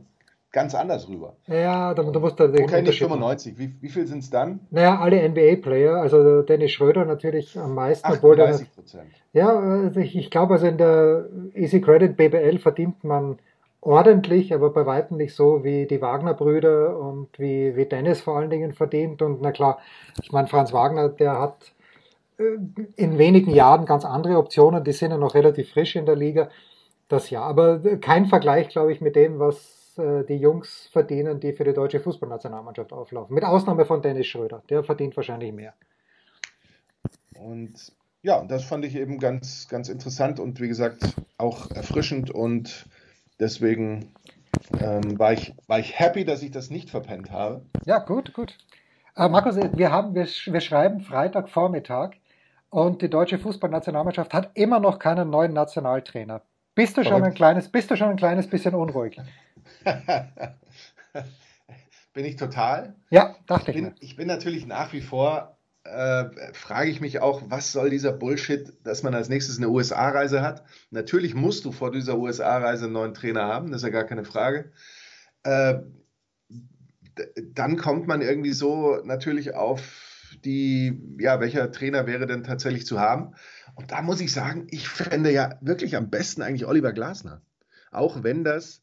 ganz 0.51 0.75
anders 0.75 1.07
rüber. 1.07 1.35
Ja, 1.47 1.93
da, 1.93 2.03
da 2.03 2.19
musst 2.19 2.39
du 2.39 2.47
den 2.47 2.63
okay, 2.63 2.81
nicht 2.81 2.99
95. 2.99 3.57
Wie, 3.57 3.75
wie 3.79 3.89
viel 3.89 4.05
sind 4.05 4.19
es 4.19 4.29
dann? 4.29 4.59
Naja, 4.69 4.99
alle 4.99 5.27
NBA-Player, 5.29 5.95
also 5.95 6.41
Dennis 6.41 6.71
Schröder 6.71 7.05
natürlich 7.05 7.57
am 7.57 7.75
meisten. 7.75 8.05
38 8.05 8.73
Prozent. 8.73 9.11
Ja, 9.33 9.57
also 9.57 9.99
ich, 9.99 10.15
ich 10.15 10.29
glaube, 10.29 10.55
also 10.55 10.67
in 10.67 10.77
der 10.77 11.29
Easy 11.53 11.79
Credit 11.79 12.17
BBL 12.17 12.59
verdient 12.59 13.03
man 13.03 13.39
ordentlich, 13.81 14.53
aber 14.53 14.69
bei 14.69 14.85
weitem 14.85 15.17
nicht 15.17 15.35
so 15.35 15.63
wie 15.63 15.87
die 15.87 16.01
Wagner-Brüder 16.01 16.97
und 16.97 17.27
wie, 17.39 17.75
wie 17.75 17.85
Dennis 17.85 18.21
vor 18.21 18.37
allen 18.37 18.51
Dingen 18.51 18.73
verdient. 18.73 19.21
Und 19.21 19.41
na 19.41 19.51
klar, 19.51 19.79
ich 20.21 20.31
meine, 20.31 20.47
Franz 20.47 20.71
Wagner, 20.71 21.09
der 21.09 21.39
hat 21.39 21.73
äh, 22.37 22.57
in 22.95 23.17
wenigen 23.17 23.51
Jahren 23.51 23.85
ganz 23.85 24.05
andere 24.05 24.37
Optionen, 24.37 24.83
die 24.83 24.91
sind 24.93 25.11
ja 25.11 25.17
noch 25.17 25.33
relativ 25.33 25.71
frisch 25.71 25.95
in 25.95 26.05
der 26.05 26.15
Liga. 26.15 26.49
Das 27.07 27.29
ja, 27.29 27.41
aber 27.41 27.79
kein 27.97 28.27
Vergleich, 28.27 28.69
glaube 28.69 28.93
ich, 28.93 29.01
mit 29.01 29.15
dem, 29.15 29.39
was 29.39 29.97
äh, 29.97 30.23
die 30.25 30.37
Jungs 30.37 30.89
verdienen, 30.93 31.39
die 31.39 31.53
für 31.53 31.63
die 31.63 31.73
deutsche 31.73 31.99
Fußballnationalmannschaft 31.99 32.93
auflaufen. 32.93 33.33
Mit 33.33 33.43
Ausnahme 33.43 33.85
von 33.85 34.01
Dennis 34.01 34.27
Schröder, 34.27 34.61
der 34.69 34.83
verdient 34.83 35.17
wahrscheinlich 35.17 35.51
mehr. 35.51 35.73
Und 37.33 37.73
ja, 38.21 38.43
das 38.43 38.63
fand 38.63 38.85
ich 38.85 38.95
eben 38.95 39.17
ganz, 39.17 39.67
ganz 39.67 39.89
interessant 39.89 40.39
und 40.39 40.61
wie 40.61 40.67
gesagt 40.67 41.15
auch 41.39 41.71
erfrischend 41.71 42.29
und 42.29 42.85
deswegen 43.41 44.13
ähm, 44.79 45.19
war, 45.19 45.33
ich, 45.33 45.53
war 45.67 45.79
ich 45.79 45.99
happy, 45.99 46.23
dass 46.23 46.41
ich 46.43 46.51
das 46.51 46.69
nicht 46.69 46.89
verpennt 46.89 47.31
habe. 47.31 47.65
Ja, 47.85 47.99
gut, 47.99 48.33
gut. 48.33 48.57
Äh, 49.17 49.27
Markus, 49.27 49.57
wir, 49.57 49.91
haben, 49.91 50.15
wir, 50.15 50.25
wir 50.25 50.61
schreiben 50.61 51.01
Freitagvormittag 51.01 52.11
und 52.69 53.01
die 53.01 53.09
deutsche 53.09 53.39
Fußballnationalmannschaft 53.39 54.33
hat 54.33 54.51
immer 54.53 54.79
noch 54.79 54.99
keinen 54.99 55.29
neuen 55.29 55.51
Nationaltrainer. 55.51 56.41
Bist 56.73 56.95
du 56.95 57.03
schon 57.03 57.23
ein 57.23 57.33
kleines, 57.33 57.67
bist 57.67 57.91
du 57.91 57.97
schon 57.97 58.07
ein 58.09 58.15
kleines 58.15 58.47
bisschen 58.47 58.75
unruhig? 58.75 59.19
bin 62.13 62.23
ich 62.23 62.37
total. 62.37 62.95
Ja, 63.09 63.35
dachte 63.45 63.71
ich. 63.71 63.77
Bin, 63.77 63.93
ich 63.99 64.15
bin 64.15 64.27
natürlich 64.27 64.65
nach 64.65 64.93
wie 64.93 65.01
vor, 65.01 65.57
äh, 65.83 66.53
frage 66.53 66.89
ich 66.89 67.01
mich 67.01 67.19
auch, 67.19 67.43
was 67.45 67.71
soll 67.71 67.89
dieser 67.89 68.11
Bullshit, 68.11 68.73
dass 68.83 69.03
man 69.03 69.15
als 69.15 69.29
nächstes 69.29 69.57
eine 69.57 69.69
USA-Reise 69.69 70.41
hat? 70.41 70.63
Natürlich 70.89 71.33
musst 71.33 71.65
du 71.65 71.71
vor 71.71 71.91
dieser 71.91 72.17
USA-Reise 72.17 72.85
einen 72.85 72.93
neuen 72.93 73.13
Trainer 73.13 73.45
haben, 73.45 73.71
das 73.71 73.81
ist 73.81 73.87
ja 73.87 73.91
gar 73.91 74.03
keine 74.03 74.23
Frage. 74.23 74.71
Äh, 75.43 75.79
dann 77.53 77.77
kommt 77.77 78.07
man 78.07 78.21
irgendwie 78.21 78.53
so 78.53 79.01
natürlich 79.03 79.53
auf 79.53 80.37
die, 80.45 81.01
ja, 81.19 81.39
welcher 81.39 81.71
Trainer 81.71 82.07
wäre 82.07 82.25
denn 82.25 82.43
tatsächlich 82.43 82.85
zu 82.85 82.99
haben? 82.99 83.35
Und 83.75 83.91
da 83.91 84.01
muss 84.01 84.21
ich 84.21 84.31
sagen, 84.31 84.67
ich 84.69 84.87
fände 84.87 85.31
ja 85.31 85.57
wirklich 85.61 85.95
am 85.95 86.09
besten 86.09 86.41
eigentlich 86.41 86.65
Oliver 86.65 86.93
Glasner. 86.93 87.41
Auch 87.91 88.23
wenn 88.23 88.43
das 88.43 88.81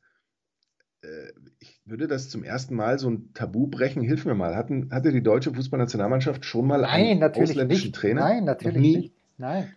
ich 1.60 1.80
würde 1.84 2.08
das 2.08 2.28
zum 2.28 2.44
ersten 2.44 2.74
Mal 2.74 2.98
so 2.98 3.08
ein 3.08 3.32
Tabu 3.34 3.66
brechen. 3.66 4.02
Hilf 4.02 4.24
mir 4.24 4.34
mal. 4.34 4.56
Hatten, 4.56 4.90
hatte 4.92 5.12
die 5.12 5.22
deutsche 5.22 5.54
Fußballnationalmannschaft 5.54 6.44
schon 6.44 6.66
mal 6.66 6.82
Nein, 6.82 7.22
einen 7.22 7.22
ausländischen 7.22 7.88
nicht. 7.88 7.94
Trainer? 7.94 8.22
Nein, 8.22 8.44
natürlich 8.44 8.96
nicht. 8.96 9.12
Nein. 9.36 9.72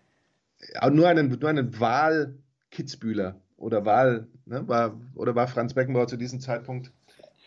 Ja, 0.74 0.90
nur 0.90 1.08
einen, 1.08 1.30
nur 1.30 1.50
einen 1.50 1.80
Wahl-Kitzbühler 1.80 3.36
oder 3.58 3.86
Wahl, 3.86 4.28
ne, 4.46 4.68
war, 4.68 5.00
oder 5.16 5.36
war 5.36 5.48
Franz 5.48 5.74
Beckenbauer 5.74 6.08
zu 6.08 6.18
diesem 6.18 6.40
Zeitpunkt? 6.40 6.92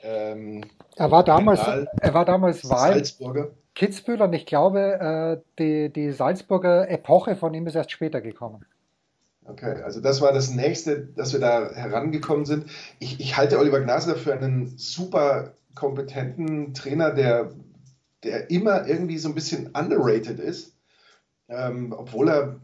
Ähm, 0.03 0.65
er 0.97 1.11
war 1.11 1.25
damals, 1.25 1.61
Wahl, 1.61 1.89
er 2.01 2.15
war 2.15 2.25
damals 2.25 2.69
Wahl. 2.69 2.93
Salzburger. 2.93 3.51
Kitzbühler 3.75 4.27
und 4.27 4.33
ich 4.35 4.47
glaube, 4.47 5.41
äh, 5.41 5.43
die, 5.59 5.93
die 5.93 6.13
Salzburger 6.13 6.89
Epoche 6.89 7.35
von 7.35 7.55
ihm 7.55 7.67
ist 7.67 7.75
erst 7.75 7.91
später 7.91 8.21
gekommen. 8.21 8.65
Okay, 9.47 9.83
also 9.83 10.01
das 10.01 10.21
war 10.21 10.33
das 10.33 10.51
nächste, 10.51 11.01
dass 11.01 11.33
wir 11.33 11.41
da 11.41 11.71
herangekommen 11.71 12.47
sind. 12.47 12.71
Ich, 12.99 13.21
ich 13.21 13.37
halte 13.37 13.59
Oliver 13.59 13.81
Glasner 13.81 14.17
für 14.17 14.33
einen 14.33 14.79
super 14.79 15.53
kompetenten 15.75 16.73
Trainer, 16.73 17.11
der 17.11 17.53
der 18.25 18.51
immer 18.51 18.87
irgendwie 18.87 19.19
so 19.19 19.29
ein 19.29 19.35
bisschen 19.35 19.69
underrated 19.69 20.41
ist, 20.41 20.77
ähm, 21.49 21.95
obwohl 21.97 22.29
er, 22.29 22.61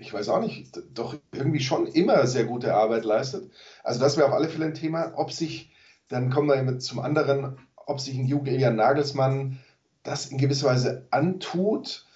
ich 0.00 0.12
weiß 0.12 0.28
auch 0.30 0.40
nicht, 0.40 0.80
doch 0.92 1.16
irgendwie 1.32 1.60
schon 1.60 1.86
immer 1.86 2.26
sehr 2.26 2.44
gute 2.44 2.74
Arbeit 2.74 3.04
leistet. 3.04 3.50
Also 3.84 4.00
das 4.00 4.16
wäre 4.16 4.28
auf 4.28 4.34
alle 4.34 4.48
Fälle 4.48 4.66
ein 4.66 4.74
Thema, 4.74 5.12
ob 5.16 5.30
sich, 5.30 5.70
dann 6.08 6.30
kommen 6.30 6.48
wir 6.48 6.78
zum 6.78 7.00
anderen, 7.00 7.58
ob 7.76 8.00
sich 8.00 8.18
ein 8.18 8.26
Julian 8.26 8.76
Nagelsmann 8.76 9.58
das 10.02 10.26
in 10.26 10.38
gewisser 10.38 10.68
Weise 10.68 11.06
antut, 11.10 12.06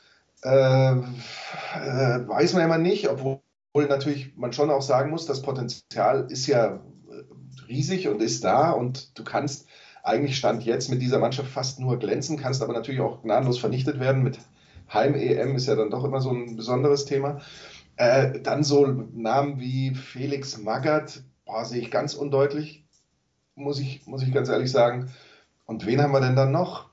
äh, 0.43 0.93
äh, 0.93 0.97
weiß 2.29 2.55
man 2.55 2.65
immer 2.65 2.79
nicht, 2.79 3.09
obwohl 3.09 3.41
natürlich 3.75 4.37
man 4.37 4.53
schon 4.53 4.71
auch 4.71 4.83
sagen 4.83 5.11
muss, 5.11 5.27
das 5.27 5.43
Potenzial 5.43 6.27
ist 6.31 6.47
ja 6.47 6.77
äh, 6.77 6.79
riesig 7.69 8.09
und 8.09 8.21
ist 8.23 8.45
da 8.45 8.73
und 8.73 9.19
du 9.19 9.25
kannst 9.25 9.67
eigentlich 10.03 10.37
Stand 10.37 10.65
jetzt 10.65 10.91
mit 10.91 11.03
dieser 11.03 11.19
Mannschaft 11.19 11.51
fast 11.51 11.79
nur 11.81 11.99
glänzen, 11.99 12.39
kannst 12.39 12.63
aber 12.63 12.73
natürlich 12.73 13.01
auch 13.01 13.23
gnadenlos 13.23 13.59
vernichtet 13.59 14.01
werden. 14.01 14.23
Mit 14.23 14.39
Heim-EM 14.93 15.57
ist 15.57 15.67
ja 15.67 15.77
dann 15.77 15.91
doch 15.91 16.05
immer 16.05 16.21
so 16.21 16.31
ein 16.31 16.57
besonderes 16.57 17.05
Thema. 17.05 17.41
Äh, 17.97 18.41
dann 18.41 18.65
so 18.65 18.87
Namen 18.87 19.61
wie 19.61 19.95
Felix 19.95 20.59
Magath, 20.59 21.23
boah, 21.45 21.65
sehe 21.65 21.81
ich 21.81 21.91
ganz 21.91 22.15
undeutlich, 22.15 22.85
muss 23.55 23.79
ich, 23.79 24.07
muss 24.07 24.23
ich 24.23 24.33
ganz 24.33 24.49
ehrlich 24.49 24.71
sagen. 24.71 25.11
Und 25.67 25.87
wen 25.87 26.03
haben 26.03 26.13
wir 26.13 26.21
denn 26.21 26.37
dann 26.37 26.51
noch? 26.51 26.90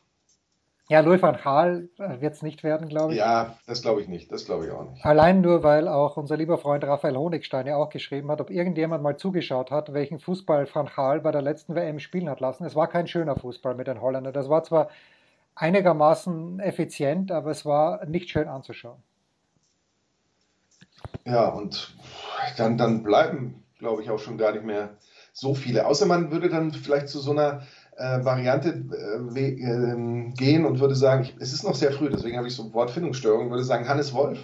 Ja, 0.90 1.02
Louis 1.02 1.22
van 1.22 1.36
Gaal 1.36 1.90
äh, 2.00 2.22
wird 2.22 2.36
es 2.36 2.42
nicht 2.42 2.64
werden, 2.64 2.88
glaube 2.88 3.12
ich. 3.12 3.20
Ja, 3.20 3.58
das 3.66 3.82
glaube 3.82 4.02
ich 4.02 4.08
nicht. 4.08 4.32
Das 4.32 4.46
glaube 4.46 4.68
ich 4.68 4.72
auch 4.72 4.90
nicht. 4.90 5.06
Allein 5.06 5.42
nur, 5.42 5.62
weil 5.62 5.90
auch 5.90 6.16
unser 6.16 6.38
lieber 6.38 6.58
Freund 6.58 6.86
Raphael 6.86 7.18
Honigstein 7.18 7.68
ja 7.68 7.76
auch 7.76 7.90
geschrieben 7.90 8.32
hat, 8.32 8.40
ob 8.40 8.50
irgendjemand 8.50 9.04
mal 9.04 9.18
zugeschaut 9.18 9.70
hat, 9.70 9.94
welchen 9.94 10.20
Fußball 10.20 10.68
Van 10.74 10.90
Gaal 10.96 11.20
bei 11.20 11.32
der 11.32 11.42
letzten 11.42 11.76
WM 11.76 12.00
spielen 12.00 12.30
hat 12.30 12.40
lassen. 12.40 12.64
Es 12.64 12.76
war 12.76 12.88
kein 12.88 13.08
schöner 13.08 13.36
Fußball 13.36 13.76
mit 13.76 13.88
den 13.88 14.00
Holländern. 14.00 14.34
Das 14.34 14.48
war 14.48 14.64
zwar 14.64 14.90
einigermaßen 15.56 16.62
effizient, 16.62 17.32
aber 17.34 17.52
es 17.52 17.66
war 17.66 18.06
nicht 18.06 18.30
schön 18.30 18.48
anzuschauen. 18.48 19.04
Ja, 21.26 21.50
und 21.50 21.96
dann, 22.56 22.78
dann 22.78 23.04
bleiben, 23.04 23.66
glaube 23.78 24.04
ich, 24.04 24.10
auch 24.10 24.20
schon 24.20 24.38
gar 24.38 24.54
nicht 24.54 24.64
mehr 24.64 24.92
so 25.34 25.54
viele. 25.54 25.86
Außer 25.86 26.06
man 26.06 26.32
würde 26.32 26.48
dann 26.48 26.72
vielleicht 26.72 27.10
zu 27.10 27.20
so 27.20 27.32
einer 27.32 27.64
äh, 27.98 28.24
Variante 28.24 28.84
äh, 29.36 29.40
äh, 29.40 30.32
gehen 30.36 30.66
und 30.66 30.80
würde 30.80 30.96
sagen, 30.96 31.24
ich, 31.24 31.36
es 31.40 31.54
ist 31.54 31.64
noch 31.64 31.76
sehr 31.76 31.92
früh, 31.92 32.10
deswegen 32.10 32.38
habe 32.38 32.48
ich 32.48 32.56
so 32.56 32.74
Wortfindungsstörungen, 32.74 33.50
würde 33.50 33.64
sagen, 33.64 33.88
Hannes 33.88 34.14
Wolf 34.14 34.40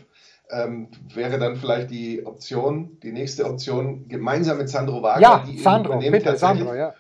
ähm, 0.50 0.90
wäre 1.14 1.40
dann 1.40 1.56
vielleicht 1.56 1.92
die 1.92 2.26
Option, 2.26 2.98
die 3.02 3.12
nächste 3.12 3.46
Option, 3.46 4.08
gemeinsam 4.08 4.58
mit 4.58 4.70
Sandro 4.70 5.02
Wagner. 5.02 5.22
Ja, 5.22 5.46
die 5.48 5.58
Sandro, 5.58 5.98
bitte, 6.00 6.38
Sandro, 6.38 6.74
ja. 6.74 6.94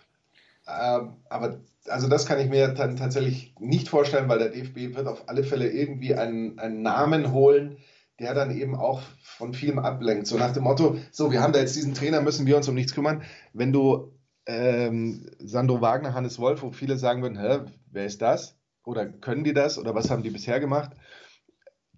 Ähm, 0.68 1.14
aber 1.30 1.60
also 1.90 2.08
das 2.08 2.26
kann 2.26 2.40
ich 2.40 2.50
mir 2.50 2.70
dann 2.70 2.96
tatsächlich 2.96 3.54
nicht 3.60 3.90
vorstellen, 3.90 4.30
weil 4.30 4.40
der 4.40 4.50
DFB 4.50 4.96
wird 4.96 5.08
auf 5.08 5.24
alle 5.28 5.44
Fälle 5.44 5.70
irgendwie 5.70 6.16
einen, 6.16 6.58
einen 6.60 6.82
Namen 6.82 7.34
holen, 7.34 7.78
der 8.20 8.34
dann 8.34 8.56
eben 8.56 8.76
auch 8.76 9.02
von 9.22 9.54
vielem 9.54 9.80
ablenkt. 9.80 10.28
So 10.28 10.38
nach 10.38 10.54
dem 10.54 10.64
Motto, 10.64 10.98
so, 11.12 11.32
wir 11.32 11.42
haben 11.42 11.52
da 11.52 11.60
jetzt 11.60 11.76
diesen 11.76 11.94
Trainer, 11.94 12.22
müssen 12.22 12.46
wir 12.46 12.56
uns 12.56 12.70
um 12.70 12.76
nichts 12.76 12.94
kümmern. 12.94 13.24
Wenn 13.52 13.74
du 13.74 14.13
ähm, 14.46 15.30
Sandro 15.40 15.82
Wagner, 15.82 16.14
Hannes 16.14 16.40
Wolf, 16.40 16.62
wo 16.62 16.72
viele 16.72 16.98
sagen 16.98 17.22
würden, 17.22 17.40
Hä, 17.40 17.60
wer 17.92 18.06
ist 18.06 18.22
das? 18.22 18.58
Oder 18.86 19.08
können 19.08 19.44
die 19.44 19.54
das? 19.54 19.78
Oder 19.78 19.96
was 19.96 20.10
haben 20.10 20.24
die 20.24 20.30
bisher 20.30 20.60
gemacht? 20.60 20.92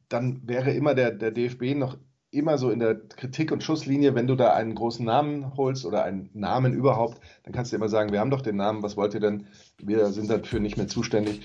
Dann 0.10 0.42
wäre 0.48 0.72
immer 0.72 0.94
der, 0.94 1.12
der 1.12 1.32
DFB 1.32 1.76
noch 1.76 1.98
immer 2.36 2.58
so 2.58 2.70
in 2.70 2.80
der 2.80 2.96
Kritik- 2.96 3.52
und 3.52 3.64
Schusslinie, 3.64 4.14
wenn 4.14 4.28
du 4.28 4.36
da 4.36 4.54
einen 4.54 4.76
großen 4.76 5.06
Namen 5.06 5.56
holst 5.56 5.86
oder 5.86 6.04
einen 6.04 6.30
Namen 6.34 6.74
überhaupt, 6.74 7.20
dann 7.44 7.54
kannst 7.54 7.72
du 7.72 7.78
immer 7.78 7.88
sagen, 7.88 8.12
wir 8.12 8.20
haben 8.20 8.30
doch 8.30 8.42
den 8.42 8.58
Namen, 8.58 8.84
was 8.84 8.98
wollt 8.98 9.14
ihr 9.14 9.22
denn? 9.22 9.48
Wir 9.82 10.08
sind 10.08 10.30
dafür 10.30 10.60
nicht 10.60 10.78
mehr 10.78 10.88
zuständig. 10.88 11.42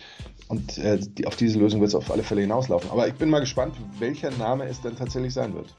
Und 0.48 0.78
äh, 0.78 0.98
die, 0.98 1.26
auf 1.26 1.36
diese 1.36 1.58
Lösung 1.58 1.80
wird 1.80 1.88
es 1.88 1.94
auf 1.94 2.10
alle 2.10 2.24
Fälle 2.24 2.40
hinauslaufen. 2.40 2.90
Aber 2.90 3.06
ich 3.06 3.14
bin 3.14 3.30
mal 3.30 3.40
gespannt, 3.40 3.76
welcher 3.98 4.32
Name 4.32 4.66
es 4.66 4.82
dann 4.82 4.96
tatsächlich 4.96 5.32
sein 5.32 5.54
wird. 5.54 5.72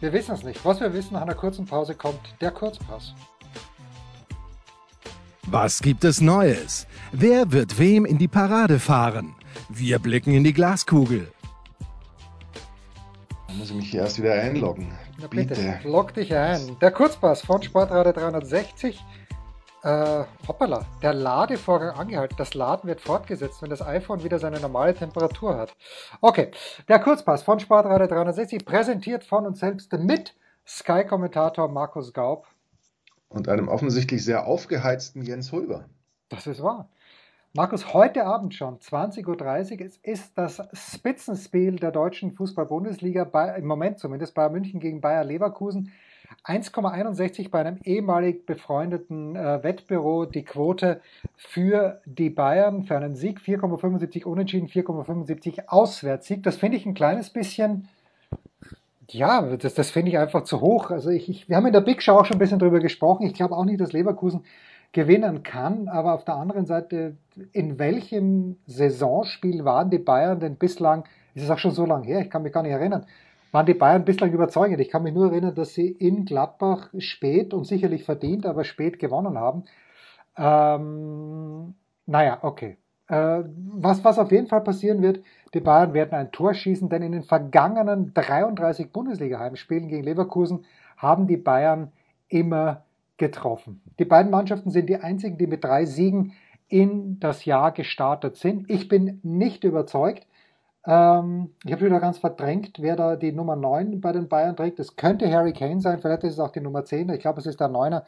Wir 0.00 0.12
wissen 0.12 0.32
es 0.32 0.44
nicht. 0.44 0.64
Was 0.64 0.80
wir 0.80 0.92
wissen, 0.92 1.14
nach 1.14 1.22
einer 1.22 1.34
kurzen 1.34 1.66
Pause 1.66 1.94
kommt 1.94 2.20
der 2.40 2.52
Kurzpass. 2.52 3.14
Was 5.46 5.82
gibt 5.82 6.04
es 6.04 6.22
Neues? 6.22 6.86
Wer 7.12 7.52
wird 7.52 7.78
wem 7.78 8.06
in 8.06 8.16
die 8.16 8.28
Parade 8.28 8.78
fahren? 8.78 9.34
Wir 9.68 9.98
blicken 9.98 10.32
in 10.32 10.42
die 10.42 10.54
Glaskugel. 10.54 11.30
Da 13.48 13.54
muss 13.54 13.68
ich 13.68 13.76
mich 13.76 13.90
hier 13.90 14.00
erst 14.00 14.22
wieder 14.22 14.32
einloggen. 14.32 14.90
Na 15.20 15.26
bitte, 15.26 15.54
bitte. 15.54 15.80
log 15.84 16.14
dich 16.14 16.34
ein. 16.34 16.78
Der 16.80 16.90
Kurzpass 16.90 17.42
von 17.42 17.62
Sportrate 17.62 18.14
360. 18.14 18.98
Äh, 19.82 20.24
hoppala, 20.48 20.86
der 21.02 21.12
Ladevorgang 21.12 21.90
angehalten. 21.90 22.36
Das 22.38 22.54
Laden 22.54 22.88
wird 22.88 23.02
fortgesetzt, 23.02 23.60
wenn 23.60 23.68
das 23.68 23.82
iPhone 23.82 24.24
wieder 24.24 24.38
seine 24.38 24.58
normale 24.60 24.94
Temperatur 24.94 25.58
hat. 25.58 25.76
Okay, 26.22 26.52
der 26.88 27.00
Kurzpass 27.00 27.42
von 27.42 27.60
Sportrate 27.60 28.08
360, 28.08 28.64
präsentiert 28.64 29.24
von 29.24 29.44
uns 29.44 29.60
selbst 29.60 29.92
mit 29.92 30.34
Sky-Kommentator 30.66 31.68
Markus 31.68 32.14
Gaub 32.14 32.46
und 33.28 33.48
einem 33.48 33.68
offensichtlich 33.68 34.24
sehr 34.24 34.46
aufgeheizten 34.46 35.22
Jens 35.22 35.52
Hulber. 35.52 35.88
Das 36.28 36.46
ist 36.46 36.62
wahr. 36.62 36.88
Markus, 37.56 37.94
heute 37.94 38.26
Abend 38.26 38.52
schon, 38.52 38.80
20.30 38.80 39.78
Uhr, 39.78 39.86
es 39.86 39.96
ist 39.98 40.36
das 40.36 40.60
Spitzenspiel 40.72 41.76
der 41.76 41.92
deutschen 41.92 42.32
Fußball-Bundesliga, 42.32 43.22
im 43.56 43.66
Moment 43.66 44.00
zumindest, 44.00 44.34
Bayern 44.34 44.50
München 44.50 44.80
gegen 44.80 45.00
Bayer 45.00 45.22
Leverkusen. 45.22 45.92
1,61 46.44 47.50
bei 47.50 47.60
einem 47.60 47.78
ehemalig 47.84 48.44
befreundeten 48.44 49.36
äh, 49.36 49.62
Wettbüro 49.62 50.24
die 50.24 50.44
Quote 50.44 51.00
für 51.36 52.00
die 52.06 52.30
Bayern 52.30 52.82
für 52.82 52.96
einen 52.96 53.14
Sieg, 53.14 53.38
4,75 53.40 54.24
Unentschieden, 54.24 54.68
4,75 54.68 55.68
Auswärtssieg. 55.68 56.42
Das 56.42 56.56
finde 56.56 56.76
ich 56.76 56.86
ein 56.86 56.94
kleines 56.94 57.30
bisschen 57.30 57.88
ja, 59.10 59.56
das, 59.56 59.74
das 59.74 59.90
finde 59.90 60.10
ich 60.10 60.18
einfach 60.18 60.44
zu 60.44 60.60
hoch. 60.60 60.90
Also 60.90 61.10
ich, 61.10 61.28
ich, 61.28 61.48
wir 61.48 61.56
haben 61.56 61.66
in 61.66 61.72
der 61.72 61.80
Big 61.80 62.02
Show 62.02 62.12
auch 62.12 62.24
schon 62.24 62.36
ein 62.36 62.40
bisschen 62.40 62.58
drüber 62.58 62.80
gesprochen. 62.80 63.26
Ich 63.26 63.34
glaube 63.34 63.56
auch 63.56 63.64
nicht, 63.64 63.80
dass 63.80 63.92
Leverkusen 63.92 64.44
gewinnen 64.92 65.42
kann, 65.42 65.88
aber 65.88 66.14
auf 66.14 66.24
der 66.24 66.36
anderen 66.36 66.66
Seite, 66.66 67.16
in 67.52 67.78
welchem 67.78 68.56
Saisonspiel 68.66 69.64
waren 69.64 69.90
die 69.90 69.98
Bayern 69.98 70.38
denn 70.38 70.56
bislang, 70.56 71.04
ist 71.34 71.42
es 71.42 71.50
auch 71.50 71.58
schon 71.58 71.72
so 71.72 71.84
lange 71.84 72.06
her, 72.06 72.20
ich 72.20 72.30
kann 72.30 72.44
mich 72.44 72.52
gar 72.52 72.62
nicht 72.62 72.72
erinnern, 72.72 73.04
waren 73.50 73.66
die 73.66 73.74
Bayern 73.74 74.04
bislang 74.04 74.32
überzeugend. 74.32 74.80
Ich 74.80 74.88
kann 74.88 75.02
mich 75.02 75.14
nur 75.14 75.30
erinnern, 75.30 75.54
dass 75.54 75.74
sie 75.74 75.88
in 75.88 76.24
Gladbach 76.24 76.90
spät 76.98 77.54
und 77.54 77.64
sicherlich 77.66 78.04
verdient, 78.04 78.46
aber 78.46 78.64
spät 78.64 78.98
gewonnen 78.98 79.38
haben. 79.38 79.64
Ähm, 80.36 81.74
naja, 82.06 82.38
okay. 82.42 82.78
Äh, 83.08 83.44
was, 83.76 84.02
was 84.02 84.18
auf 84.18 84.32
jeden 84.32 84.46
Fall 84.46 84.62
passieren 84.62 85.02
wird, 85.02 85.20
die 85.54 85.60
Bayern 85.60 85.94
werden 85.94 86.14
ein 86.14 86.32
Tor 86.32 86.52
schießen, 86.52 86.88
denn 86.88 87.02
in 87.02 87.12
den 87.12 87.22
vergangenen 87.22 88.12
33 88.12 88.92
Bundesliga-Heimspielen 88.92 89.88
gegen 89.88 90.02
Leverkusen 90.02 90.64
haben 90.96 91.26
die 91.26 91.36
Bayern 91.36 91.92
immer 92.28 92.82
getroffen. 93.16 93.80
Die 93.98 94.04
beiden 94.04 94.30
Mannschaften 94.30 94.70
sind 94.70 94.88
die 94.88 94.96
einzigen, 94.96 95.38
die 95.38 95.46
mit 95.46 95.62
drei 95.62 95.84
Siegen 95.84 96.32
in 96.68 97.20
das 97.20 97.44
Jahr 97.44 97.72
gestartet 97.72 98.36
sind. 98.36 98.68
Ich 98.68 98.88
bin 98.88 99.20
nicht 99.22 99.64
überzeugt. 99.64 100.26
Ähm, 100.86 101.50
ich 101.64 101.72
habe 101.72 101.84
wieder 101.86 102.00
ganz 102.00 102.18
verdrängt, 102.18 102.80
wer 102.80 102.96
da 102.96 103.16
die 103.16 103.32
Nummer 103.32 103.54
9 103.54 104.00
bei 104.00 104.12
den 104.12 104.28
Bayern 104.28 104.56
trägt. 104.56 104.80
Es 104.80 104.96
könnte 104.96 105.30
Harry 105.32 105.52
Kane 105.52 105.80
sein, 105.80 106.00
vielleicht 106.00 106.24
ist 106.24 106.34
es 106.34 106.40
auch 106.40 106.50
die 106.50 106.60
Nummer 106.60 106.84
10. 106.84 107.10
Ich 107.10 107.20
glaube, 107.20 107.40
es 107.40 107.46
ist 107.46 107.60
der 107.60 107.68
Neuner. 107.68 108.04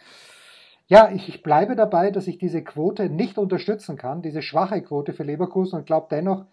Ja, 0.89 1.11
ich, 1.11 1.29
ich 1.29 1.43
bleibe 1.43 1.75
dabei, 1.75 2.11
dass 2.11 2.27
ich 2.27 2.39
diese 2.39 2.63
Quote 2.63 3.09
nicht 3.09 3.39
unterstützen 3.39 3.97
kann, 3.97 4.23
diese 4.23 4.43
schwache 4.43 4.83
Quote 4.83 5.13
für 5.13 5.25
Leverkusen 5.25 5.79
und 5.79 5.87
glaube 5.87 6.07
dennoch, 6.11 6.45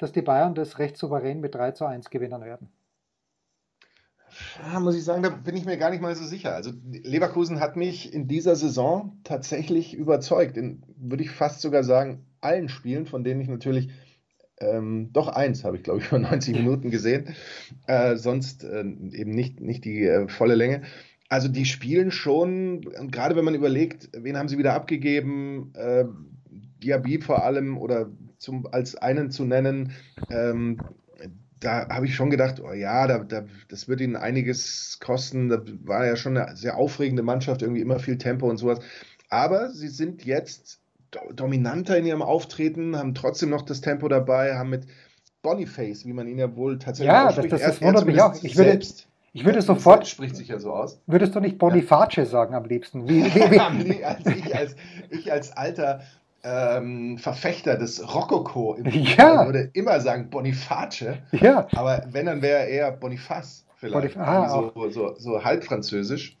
dass 0.00 0.12
die 0.12 0.22
Bayern 0.22 0.54
das 0.54 0.78
recht 0.78 0.96
souverän 0.96 1.40
mit 1.40 1.54
3 1.54 1.72
zu 1.72 1.84
1 1.84 2.10
gewinnen 2.10 2.42
werden. 2.42 2.68
Ja, 4.58 4.80
muss 4.80 4.96
ich 4.96 5.04
sagen, 5.04 5.22
da 5.22 5.28
bin 5.28 5.56
ich 5.56 5.64
mir 5.64 5.76
gar 5.76 5.90
nicht 5.90 6.00
mal 6.00 6.14
so 6.14 6.24
sicher. 6.24 6.54
Also 6.54 6.70
Leverkusen 6.90 7.60
hat 7.60 7.76
mich 7.76 8.14
in 8.14 8.28
dieser 8.28 8.56
Saison 8.56 9.18
tatsächlich 9.24 9.94
überzeugt. 9.94 10.56
In, 10.56 10.82
würde 10.96 11.24
ich 11.24 11.30
fast 11.30 11.60
sogar 11.60 11.84
sagen, 11.84 12.24
allen 12.40 12.68
Spielen, 12.68 13.06
von 13.06 13.24
denen 13.24 13.40
ich 13.40 13.48
natürlich 13.48 13.90
ähm, 14.60 15.10
doch 15.12 15.28
eins 15.28 15.64
habe 15.64 15.76
ich, 15.76 15.82
glaube 15.82 16.00
ich, 16.00 16.08
über 16.08 16.18
90 16.18 16.56
Minuten 16.56 16.90
gesehen. 16.90 17.34
Äh, 17.86 18.16
sonst 18.16 18.64
äh, 18.64 18.80
eben 18.80 19.32
nicht, 19.32 19.60
nicht 19.60 19.84
die 19.84 20.04
äh, 20.04 20.28
volle 20.28 20.54
Länge. 20.54 20.82
Also 21.28 21.48
die 21.48 21.64
spielen 21.64 22.10
schon, 22.10 22.86
und 22.98 23.12
gerade 23.12 23.36
wenn 23.36 23.44
man 23.44 23.54
überlegt, 23.54 24.08
wen 24.12 24.36
haben 24.36 24.48
sie 24.48 24.58
wieder 24.58 24.74
abgegeben, 24.74 25.72
äh, 25.74 26.04
Diaby 26.82 27.20
vor 27.20 27.44
allem 27.44 27.78
oder 27.78 28.10
zum, 28.40 28.66
als 28.72 28.96
einen 28.96 29.30
zu 29.30 29.44
nennen, 29.44 29.92
ähm, 30.30 30.78
da 31.60 31.86
habe 31.90 32.06
ich 32.06 32.14
schon 32.14 32.30
gedacht, 32.30 32.60
oh 32.60 32.72
ja, 32.72 33.06
da, 33.06 33.18
da, 33.18 33.44
das 33.68 33.86
wird 33.86 34.00
ihnen 34.00 34.16
einiges 34.16 34.98
kosten. 34.98 35.50
Da 35.50 35.60
war 35.84 36.06
ja 36.06 36.16
schon 36.16 36.36
eine 36.36 36.56
sehr 36.56 36.78
aufregende 36.78 37.22
Mannschaft, 37.22 37.60
irgendwie 37.60 37.82
immer 37.82 37.98
viel 37.98 38.16
Tempo 38.16 38.48
und 38.48 38.56
sowas. 38.56 38.80
Aber 39.28 39.70
sie 39.70 39.88
sind 39.88 40.24
jetzt 40.24 40.80
dominanter 41.34 41.98
in 41.98 42.06
ihrem 42.06 42.22
Auftreten, 42.22 42.96
haben 42.96 43.14
trotzdem 43.14 43.50
noch 43.50 43.62
das 43.62 43.82
Tempo 43.82 44.08
dabei, 44.08 44.56
haben 44.56 44.70
mit 44.70 44.86
Boniface, 45.42 46.06
wie 46.06 46.14
man 46.14 46.26
ihn 46.26 46.38
ja 46.38 46.56
wohl 46.56 46.78
tatsächlich 46.78 47.12
ja, 47.12 47.28
ausspricht. 47.28 47.52
Ja, 47.52 47.58
das, 47.58 47.66
das, 47.66 47.78
das 47.78 47.86
wundert 47.86 48.06
mich 48.06 48.22
auch. 48.22 48.34
Ich 48.42 48.56
würde, 48.56 48.70
selbst 48.70 49.08
ich 49.32 49.44
würde 49.44 49.62
sofort. 49.62 50.06
spricht 50.08 50.36
sich 50.36 50.48
ja 50.48 50.58
so 50.58 50.72
aus. 50.72 51.00
Würdest 51.06 51.34
du 51.34 51.40
nicht 51.40 51.58
Boniface 51.58 52.16
ja. 52.16 52.24
sagen 52.24 52.54
am 52.54 52.64
liebsten? 52.64 53.06
Wie, 53.08 53.24
wie, 53.34 53.88
wie? 53.88 54.04
als 54.04 54.26
ich, 54.26 54.56
als, 54.56 54.76
ich 55.10 55.30
als 55.30 55.56
alter 55.56 56.00
ähm, 56.42 57.18
Verfechter 57.18 57.76
des 57.76 58.14
Rokoko 58.14 58.74
im 58.74 58.86
ja. 58.86 59.46
würde 59.46 59.70
immer 59.74 60.00
sagen 60.00 60.30
Boniface. 60.30 61.18
Ja. 61.32 61.68
Aber 61.72 62.04
wenn, 62.10 62.26
dann 62.26 62.42
wäre 62.42 62.60
er 62.60 62.68
eher 62.68 62.92
Boniface 62.92 63.66
vielleicht. 63.76 64.14
Bonif 64.14 64.16
ah, 64.16 64.48
so, 64.74 64.90
so, 64.90 65.14
so, 65.18 65.44
halb 65.44 65.64
französisch. 65.64 66.38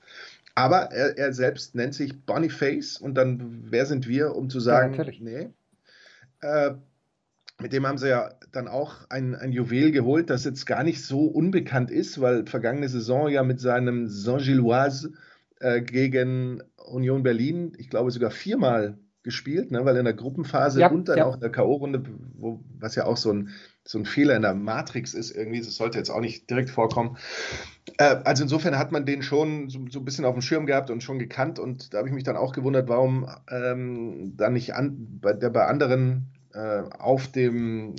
Aber 0.54 0.90
er, 0.92 1.16
er, 1.16 1.32
selbst 1.32 1.74
nennt 1.74 1.94
sich 1.94 2.24
Boniface 2.24 2.98
und 2.98 3.14
dann, 3.14 3.64
wer 3.70 3.86
sind 3.86 4.08
wir, 4.08 4.34
um 4.34 4.50
zu 4.50 4.60
sagen, 4.60 4.94
ja, 4.94 5.04
nee. 5.20 5.48
Äh, 6.40 6.72
mit 7.60 7.72
dem 7.74 7.86
haben 7.86 7.98
sie 7.98 8.08
ja 8.08 8.30
dann 8.52 8.68
auch 8.68 9.08
ein, 9.10 9.34
ein 9.34 9.52
Juwel 9.52 9.92
geholt, 9.92 10.30
das 10.30 10.44
jetzt 10.44 10.64
gar 10.64 10.82
nicht 10.82 11.04
so 11.04 11.26
unbekannt 11.26 11.90
ist, 11.90 12.20
weil 12.20 12.46
vergangene 12.46 12.88
Saison 12.88 13.28
ja 13.28 13.42
mit 13.42 13.60
seinem 13.60 14.08
Saint-Gilloise 14.08 15.12
äh, 15.60 15.82
gegen 15.82 16.62
Union 16.76 17.22
Berlin, 17.22 17.74
ich 17.76 17.90
glaube 17.90 18.10
sogar 18.10 18.30
viermal 18.30 18.98
gespielt, 19.22 19.70
ne? 19.70 19.84
weil 19.84 19.96
in 19.96 20.04
der 20.04 20.14
Gruppenphase 20.14 20.80
ja, 20.80 20.90
und 20.90 21.08
dann 21.08 21.18
ja. 21.18 21.26
auch 21.26 21.34
in 21.34 21.40
der 21.40 21.50
K.O.-Runde, 21.50 22.02
was 22.78 22.94
ja 22.94 23.04
auch 23.04 23.16
so 23.16 23.32
ein, 23.32 23.50
so 23.84 23.98
ein 23.98 24.06
Fehler 24.06 24.36
in 24.36 24.42
der 24.42 24.54
Matrix 24.54 25.12
ist, 25.14 25.30
irgendwie, 25.30 25.60
das 25.60 25.76
sollte 25.76 25.98
jetzt 25.98 26.10
auch 26.10 26.20
nicht 26.20 26.48
direkt 26.48 26.70
vorkommen. 26.70 27.18
Äh, 27.98 28.16
also 28.24 28.42
insofern 28.42 28.78
hat 28.78 28.92
man 28.92 29.04
den 29.04 29.22
schon 29.22 29.68
so, 29.68 29.80
so, 29.90 29.98
ein 29.98 30.04
bisschen 30.04 30.24
auf 30.24 30.34
dem 30.34 30.42
Schirm 30.42 30.64
gehabt 30.64 30.90
und 30.90 31.02
schon 31.02 31.18
gekannt 31.18 31.58
und 31.58 31.92
da 31.92 31.98
habe 31.98 32.08
ich 32.08 32.14
mich 32.14 32.24
dann 32.24 32.36
auch 32.36 32.52
gewundert, 32.52 32.88
warum 32.88 33.28
ähm, 33.50 34.34
da 34.36 34.48
nicht 34.48 34.74
an, 34.74 35.18
bei, 35.20 35.34
der 35.34 35.50
bei 35.50 35.66
anderen 35.66 36.32
äh, 36.54 36.82
auf 36.98 37.28
dem 37.28 37.94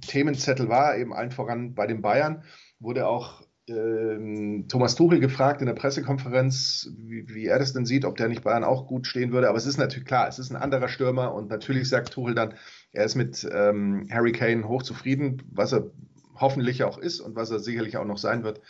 Themenzettel 0.00 0.68
war, 0.68 0.96
eben 0.96 1.14
allen 1.14 1.30
voran 1.30 1.74
bei 1.74 1.86
den 1.86 2.02
Bayern, 2.02 2.42
wurde 2.80 3.06
auch 3.06 3.43
ähm, 3.68 4.66
Thomas 4.68 4.94
Tuchel 4.94 5.20
gefragt 5.20 5.60
in 5.60 5.66
der 5.66 5.74
Pressekonferenz, 5.74 6.90
wie, 6.98 7.26
wie, 7.28 7.46
er 7.46 7.58
das 7.58 7.72
denn 7.72 7.86
sieht, 7.86 8.04
ob 8.04 8.16
der 8.16 8.28
nicht 8.28 8.42
Bayern 8.42 8.64
auch 8.64 8.86
gut 8.86 9.06
stehen 9.06 9.32
würde. 9.32 9.48
Aber 9.48 9.58
es 9.58 9.66
ist 9.66 9.78
natürlich 9.78 10.06
klar, 10.06 10.28
es 10.28 10.38
ist 10.38 10.50
ein 10.50 10.60
anderer 10.60 10.88
Stürmer 10.88 11.34
und 11.34 11.48
natürlich 11.48 11.88
sagt 11.88 12.12
Tuchel 12.12 12.34
dann, 12.34 12.54
er 12.92 13.04
ist 13.04 13.14
mit 13.14 13.46
ähm, 13.50 14.06
Harry 14.10 14.32
Kane 14.32 14.68
hochzufrieden, 14.68 15.42
was 15.50 15.72
er 15.72 15.90
hoffentlich 16.34 16.84
auch 16.84 16.98
ist 16.98 17.20
und 17.20 17.36
was 17.36 17.50
er 17.50 17.58
sicherlich 17.58 17.96
auch 17.96 18.04
noch 18.04 18.18
sein 18.18 18.44
wird. 18.44 18.60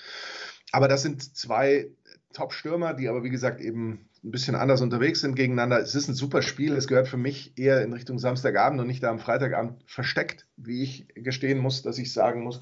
Aber 0.72 0.88
das 0.88 1.02
sind 1.02 1.36
zwei 1.36 1.90
Top-Stürmer, 2.32 2.94
die 2.94 3.08
aber 3.08 3.22
wie 3.24 3.30
gesagt 3.30 3.60
eben 3.60 4.08
ein 4.24 4.30
bisschen 4.30 4.54
anders 4.54 4.80
unterwegs 4.80 5.20
sind 5.20 5.34
gegeneinander. 5.34 5.80
Es 5.80 5.94
ist 5.94 6.08
ein 6.08 6.14
super 6.14 6.42
Spiel. 6.42 6.74
Es 6.74 6.88
gehört 6.88 7.08
für 7.08 7.16
mich 7.16 7.56
eher 7.58 7.82
in 7.82 7.92
Richtung 7.92 8.18
Samstagabend 8.18 8.80
und 8.80 8.86
nicht 8.86 9.02
da 9.02 9.10
am 9.10 9.18
Freitagabend 9.18 9.82
versteckt, 9.86 10.46
wie 10.56 10.82
ich 10.82 11.08
gestehen 11.14 11.58
muss, 11.58 11.82
dass 11.82 11.98
ich 11.98 12.12
sagen 12.12 12.42
muss. 12.42 12.60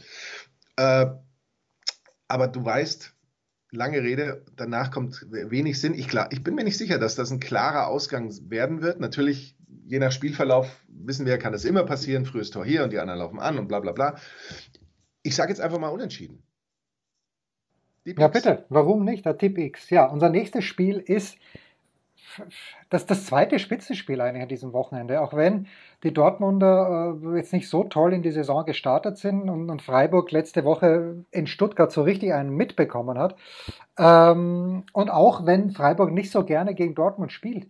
Äh, 0.76 1.06
aber 2.32 2.48
du 2.48 2.64
weißt, 2.64 3.14
lange 3.72 4.02
Rede, 4.02 4.42
danach 4.56 4.90
kommt 4.90 5.26
wenig 5.30 5.78
Sinn. 5.78 5.92
Ich, 5.92 6.08
klar, 6.08 6.28
ich 6.32 6.42
bin 6.42 6.54
mir 6.54 6.64
nicht 6.64 6.78
sicher, 6.78 6.98
dass 6.98 7.14
das 7.14 7.30
ein 7.30 7.40
klarer 7.40 7.88
Ausgang 7.88 8.32
werden 8.48 8.80
wird. 8.80 9.00
Natürlich, 9.00 9.54
je 9.84 9.98
nach 9.98 10.12
Spielverlauf 10.12 10.82
wissen 10.88 11.26
wir, 11.26 11.36
kann 11.36 11.52
das 11.52 11.66
immer 11.66 11.84
passieren. 11.84 12.24
Frühes 12.24 12.50
Tor 12.50 12.64
hier 12.64 12.84
und 12.84 12.92
die 12.92 12.98
anderen 12.98 13.18
laufen 13.18 13.38
an 13.38 13.58
und 13.58 13.68
bla 13.68 13.80
bla 13.80 13.92
bla. 13.92 14.16
Ich 15.22 15.36
sage 15.36 15.50
jetzt 15.50 15.60
einfach 15.60 15.78
mal 15.78 15.90
unentschieden. 15.90 16.42
ja, 18.06 18.28
bitte, 18.28 18.64
warum 18.70 19.04
nicht? 19.04 19.26
Der 19.26 19.36
Tipp 19.36 19.58
X. 19.58 19.90
Ja, 19.90 20.06
unser 20.06 20.30
nächstes 20.30 20.64
Spiel 20.64 20.96
ist 20.96 21.36
das, 22.90 23.06
das 23.06 23.26
zweite 23.26 23.58
Spitzenspiel 23.58 24.20
eigentlich 24.20 24.42
an 24.42 24.48
diesem 24.48 24.72
Wochenende, 24.72 25.20
auch 25.20 25.34
wenn 25.34 25.66
die 26.02 26.12
Dortmunder 26.12 27.16
äh, 27.22 27.36
jetzt 27.36 27.52
nicht 27.52 27.68
so 27.68 27.84
toll 27.84 28.12
in 28.12 28.22
die 28.22 28.30
Saison 28.30 28.64
gestartet 28.64 29.18
sind 29.18 29.48
und, 29.48 29.70
und, 29.70 29.82
Freiburg 29.82 30.30
letzte 30.32 30.64
Woche 30.64 31.24
in 31.30 31.46
Stuttgart 31.46 31.92
so 31.92 32.02
richtig 32.02 32.32
einen 32.32 32.50
mitbekommen 32.50 33.18
hat. 33.18 33.36
Ähm, 33.98 34.84
und 34.92 35.10
auch 35.10 35.46
wenn 35.46 35.70
Freiburg 35.70 36.12
nicht 36.12 36.30
so 36.30 36.44
gerne 36.44 36.74
gegen 36.74 36.94
Dortmund 36.94 37.32
spielt. 37.32 37.68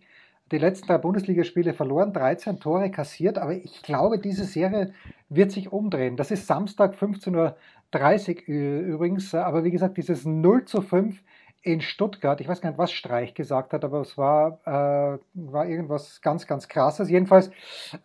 Die 0.51 0.57
letzten 0.57 0.87
drei 0.87 0.97
Bundesligaspiele 0.97 1.73
verloren, 1.73 2.13
13 2.13 2.59
Tore 2.59 2.91
kassiert, 2.91 3.39
aber 3.39 3.53
ich 3.53 3.81
glaube, 3.81 4.19
diese 4.19 4.45
Serie 4.45 4.93
wird 5.29 5.51
sich 5.51 5.71
umdrehen. 5.71 6.15
Das 6.15 6.31
ist 6.31 6.45
Samstag 6.45 6.95
15.30 6.95 8.47
Uhr 8.47 8.81
übrigens, 8.81 9.33
aber 9.33 9.63
wie 9.63 9.71
gesagt, 9.71 9.97
dieses 9.97 10.25
0 10.25 10.65
zu 10.65 10.81
5 10.81 11.19
in 11.63 11.79
Stuttgart, 11.81 12.41
ich 12.41 12.47
weiß 12.47 12.61
gar 12.61 12.69
nicht, 12.69 12.77
was 12.77 12.91
Streich 12.91 13.33
gesagt 13.33 13.73
hat, 13.73 13.85
aber 13.85 14.01
es 14.01 14.17
war, 14.17 14.59
äh, 14.65 15.17
war 15.33 15.65
irgendwas 15.65 16.21
ganz, 16.21 16.45
ganz 16.45 16.67
krasses. 16.67 17.09
Jedenfalls, 17.09 17.49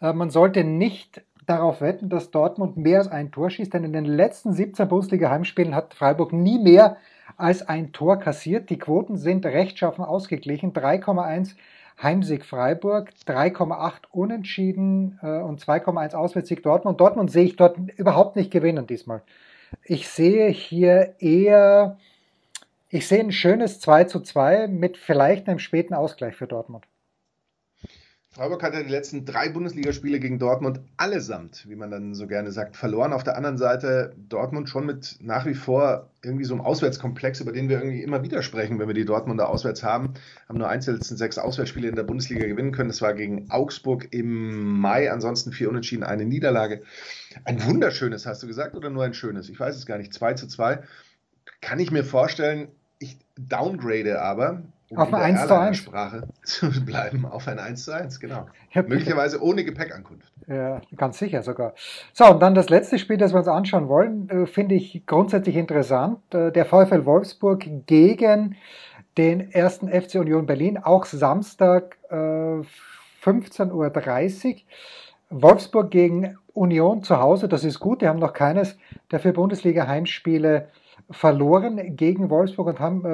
äh, 0.00 0.12
man 0.12 0.30
sollte 0.30 0.62
nicht 0.62 1.22
darauf 1.44 1.80
wetten, 1.80 2.08
dass 2.08 2.30
Dortmund 2.30 2.76
mehr 2.76 2.98
als 2.98 3.08
ein 3.08 3.32
Tor 3.32 3.50
schießt, 3.50 3.74
denn 3.74 3.84
in 3.84 3.92
den 3.92 4.04
letzten 4.04 4.52
17 4.52 4.86
Bundesliga-Heimspielen 4.88 5.74
hat 5.74 5.94
Freiburg 5.94 6.32
nie 6.32 6.58
mehr 6.58 6.98
als 7.36 7.68
ein 7.68 7.92
Tor 7.92 8.18
kassiert. 8.18 8.70
Die 8.70 8.78
Quoten 8.78 9.16
sind 9.16 9.44
rechtschaffen 9.44 10.04
ausgeglichen. 10.04 10.72
3,1 10.72 11.56
Heimsieg 12.00 12.44
Freiburg, 12.44 13.10
3,8 13.26 13.92
Unentschieden 14.12 15.18
äh, 15.20 15.40
und 15.40 15.60
2,1 15.60 16.14
Auswärtssieg 16.14 16.62
Dortmund. 16.62 17.00
Dortmund 17.00 17.30
sehe 17.30 17.44
ich 17.44 17.56
dort 17.56 17.76
überhaupt 17.96 18.36
nicht 18.36 18.52
gewinnen 18.52 18.86
diesmal. 18.86 19.22
Ich 19.84 20.08
sehe 20.08 20.48
hier 20.48 21.16
eher 21.18 21.98
ich 22.88 23.07
sehe 23.07 23.20
ein 23.20 23.33
schönes 23.33 23.81
2 23.81 24.05
zu 24.05 24.20
2 24.20 24.68
mit 24.68 24.96
vielleicht 24.96 25.48
einem 25.48 25.59
späten 25.59 25.94
Ausgleich 25.94 26.37
für 26.37 26.46
Dortmund. 26.46 26.87
Freiburg 28.31 28.62
hat 28.62 28.74
ja 28.74 28.85
die 28.85 28.90
letzten 28.90 29.24
drei 29.24 29.48
Bundesligaspiele 29.48 30.20
gegen 30.20 30.38
Dortmund 30.38 30.81
allesamt, 30.96 31.68
wie 31.68 31.74
man 31.74 31.90
dann 31.90 32.14
so 32.14 32.29
gerne 32.29 32.53
sagt, 32.53 32.77
verloren. 32.77 33.12
Auf 33.12 33.24
der 33.24 33.37
anderen 33.37 33.59
Seite 33.59 34.14
Dortmund 34.16 34.68
schon 34.68 34.87
mit 34.87 35.16
nach 35.20 35.44
wie 35.44 35.55
vor 35.55 36.11
irgendwie 36.22 36.44
so 36.44 36.55
einem 36.55 36.61
Auswärtskomplex, 36.61 37.40
über 37.40 37.51
den 37.53 37.68
wir 37.68 37.79
irgendwie 37.79 38.03
immer 38.03 38.22
wieder 38.22 38.42
sprechen, 38.42 38.79
wenn 38.79 38.87
wir 38.87 38.94
die 38.94 39.07
Dortmunder 39.07 39.48
auswärts 39.48 39.83
haben. 39.83 40.14
Haben 40.48 40.59
nur 40.59 40.68
einzeln 40.68 41.01
sechs 41.01 41.37
Auswärtsspiele 41.37 41.88
in 41.88 41.96
der 41.96 42.05
Bundesliga 42.05 42.46
gewinnen 42.46 42.70
können. 42.70 42.90
Das 42.90 43.03
war 43.03 43.14
gegen 43.14 43.51
Augsburg 43.51 44.07
im 44.12 44.79
Mai, 44.79 45.11
ansonsten 45.11 45.51
vier 45.51 45.68
Unentschieden, 45.70 46.05
eine 46.05 46.24
Niederlage. 46.24 46.83
Ein 47.44 47.64
wunderschönes, 47.64 48.24
hast 48.24 48.42
du 48.42 48.46
gesagt, 48.46 48.77
oder 48.77 48.88
nur 48.90 49.03
ein 49.03 49.14
schönes? 49.14 49.48
Ich 49.48 49.59
weiß 49.59 49.74
es 49.74 49.85
gar 49.85 49.98
nicht. 49.98 50.14
2 50.14 50.35
zu 50.35 50.46
2. 50.46 50.81
Kann 51.61 51.81
ich 51.81 51.90
mir 51.90 52.05
vorstellen, 52.05 52.68
downgrade 53.38 54.20
aber, 54.20 54.62
um 54.90 54.98
auf 54.98 55.12
ein 55.12 55.37
1 55.37 55.46
zu 55.46 55.59
1 55.59 55.77
Sprache 55.77 56.29
zu 56.42 56.85
bleiben, 56.85 57.27
auf 57.27 57.46
ein 57.46 57.59
1 57.59 57.85
zu 57.85 57.92
1, 57.92 58.20
genau. 58.20 58.46
Möglicherweise 58.74 59.42
ohne 59.42 59.64
Gepäckankunft. 59.64 60.33
Ja, 60.46 60.81
ganz 60.96 61.18
sicher 61.18 61.42
sogar. 61.42 61.74
So, 62.14 62.27
und 62.27 62.40
dann 62.40 62.55
das 62.55 62.70
letzte 62.70 62.98
Spiel, 62.98 63.18
das 63.18 63.33
wir 63.33 63.38
uns 63.38 63.48
anschauen 63.48 63.88
wollen, 63.88 64.31
äh, 64.31 64.46
finde 64.46 64.74
ich 64.77 65.05
grundsätzlich 65.07 65.57
interessant. 65.57 66.20
Äh, 66.33 66.53
der 66.53 66.64
VfL 66.64 67.05
Wolfsburg 67.05 67.66
gegen 67.87 68.57
den 69.18 69.51
ersten 69.53 69.88
FC 69.88 70.14
Union 70.14 70.46
Berlin, 70.46 70.79
auch 70.79 71.05
Samstag 71.05 71.98
äh, 72.09 72.14
15.30 72.14 73.74
Uhr. 73.74 74.62
Wolfsburg 75.31 75.90
gegen 75.90 76.38
Union 76.55 77.03
zu 77.03 77.18
Hause, 77.18 77.48
das 77.48 77.64
ist 77.64 77.79
gut. 77.79 78.01
Die 78.01 78.09
haben 78.09 78.18
noch 78.18 78.33
keines 78.33 78.79
der 79.11 79.20
vier 79.20 79.35
Bundesliga-Heimspiele 79.35 80.68
verloren 81.10 81.96
gegen 81.96 82.30
Wolfsburg 82.30 82.66
und 82.66 82.80
haben 82.80 83.04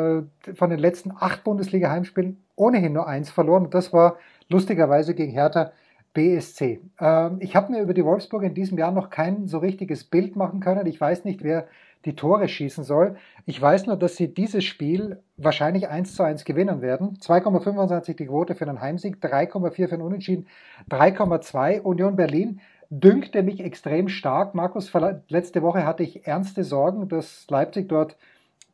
äh, 0.46 0.54
von 0.54 0.70
den 0.70 0.78
letzten 0.78 1.12
acht 1.12 1.44
Bundesliga-Heimspielen 1.44 2.42
ohnehin 2.56 2.92
nur 2.92 3.06
eins 3.06 3.30
verloren. 3.30 3.66
Und 3.66 3.74
das 3.74 3.92
war 3.92 4.16
lustigerweise 4.48 5.14
gegen 5.14 5.32
Hertha 5.32 5.72
BSC. 6.12 6.80
Ähm, 7.00 7.36
ich 7.40 7.54
habe 7.54 7.72
mir 7.72 7.82
über 7.82 7.94
die 7.94 8.04
Wolfsburg 8.04 8.42
in 8.42 8.54
diesem 8.54 8.78
Jahr 8.78 8.92
noch 8.92 9.10
kein 9.10 9.46
so 9.46 9.58
richtiges 9.58 10.04
Bild 10.04 10.36
machen 10.36 10.60
können. 10.60 10.86
Ich 10.86 11.00
weiß 11.00 11.24
nicht, 11.24 11.42
wer 11.42 11.68
die 12.04 12.16
Tore 12.16 12.48
schießen 12.48 12.84
soll. 12.84 13.16
Ich 13.46 13.60
weiß 13.60 13.86
nur, 13.86 13.96
dass 13.96 14.16
sie 14.16 14.32
dieses 14.32 14.64
Spiel 14.64 15.22
wahrscheinlich 15.36 15.88
1 15.88 16.14
zu 16.14 16.22
1 16.22 16.44
gewinnen 16.44 16.82
werden. 16.82 17.18
2,25 17.20 18.14
die 18.14 18.26
Quote 18.26 18.54
für 18.54 18.68
einen 18.68 18.80
Heimsieg, 18.80 19.16
3,4 19.22 19.88
für 19.88 19.94
einen 19.94 20.02
Unentschieden, 20.02 20.46
3,2 20.90 21.80
Union 21.80 22.16
Berlin 22.16 22.60
dünkte 23.00 23.42
mich 23.42 23.60
extrem 23.60 24.08
stark. 24.08 24.54
Markus, 24.54 24.92
letzte 25.28 25.62
Woche 25.62 25.84
hatte 25.86 26.02
ich 26.02 26.26
ernste 26.26 26.64
Sorgen, 26.64 27.08
dass 27.08 27.46
Leipzig 27.48 27.88
dort 27.88 28.16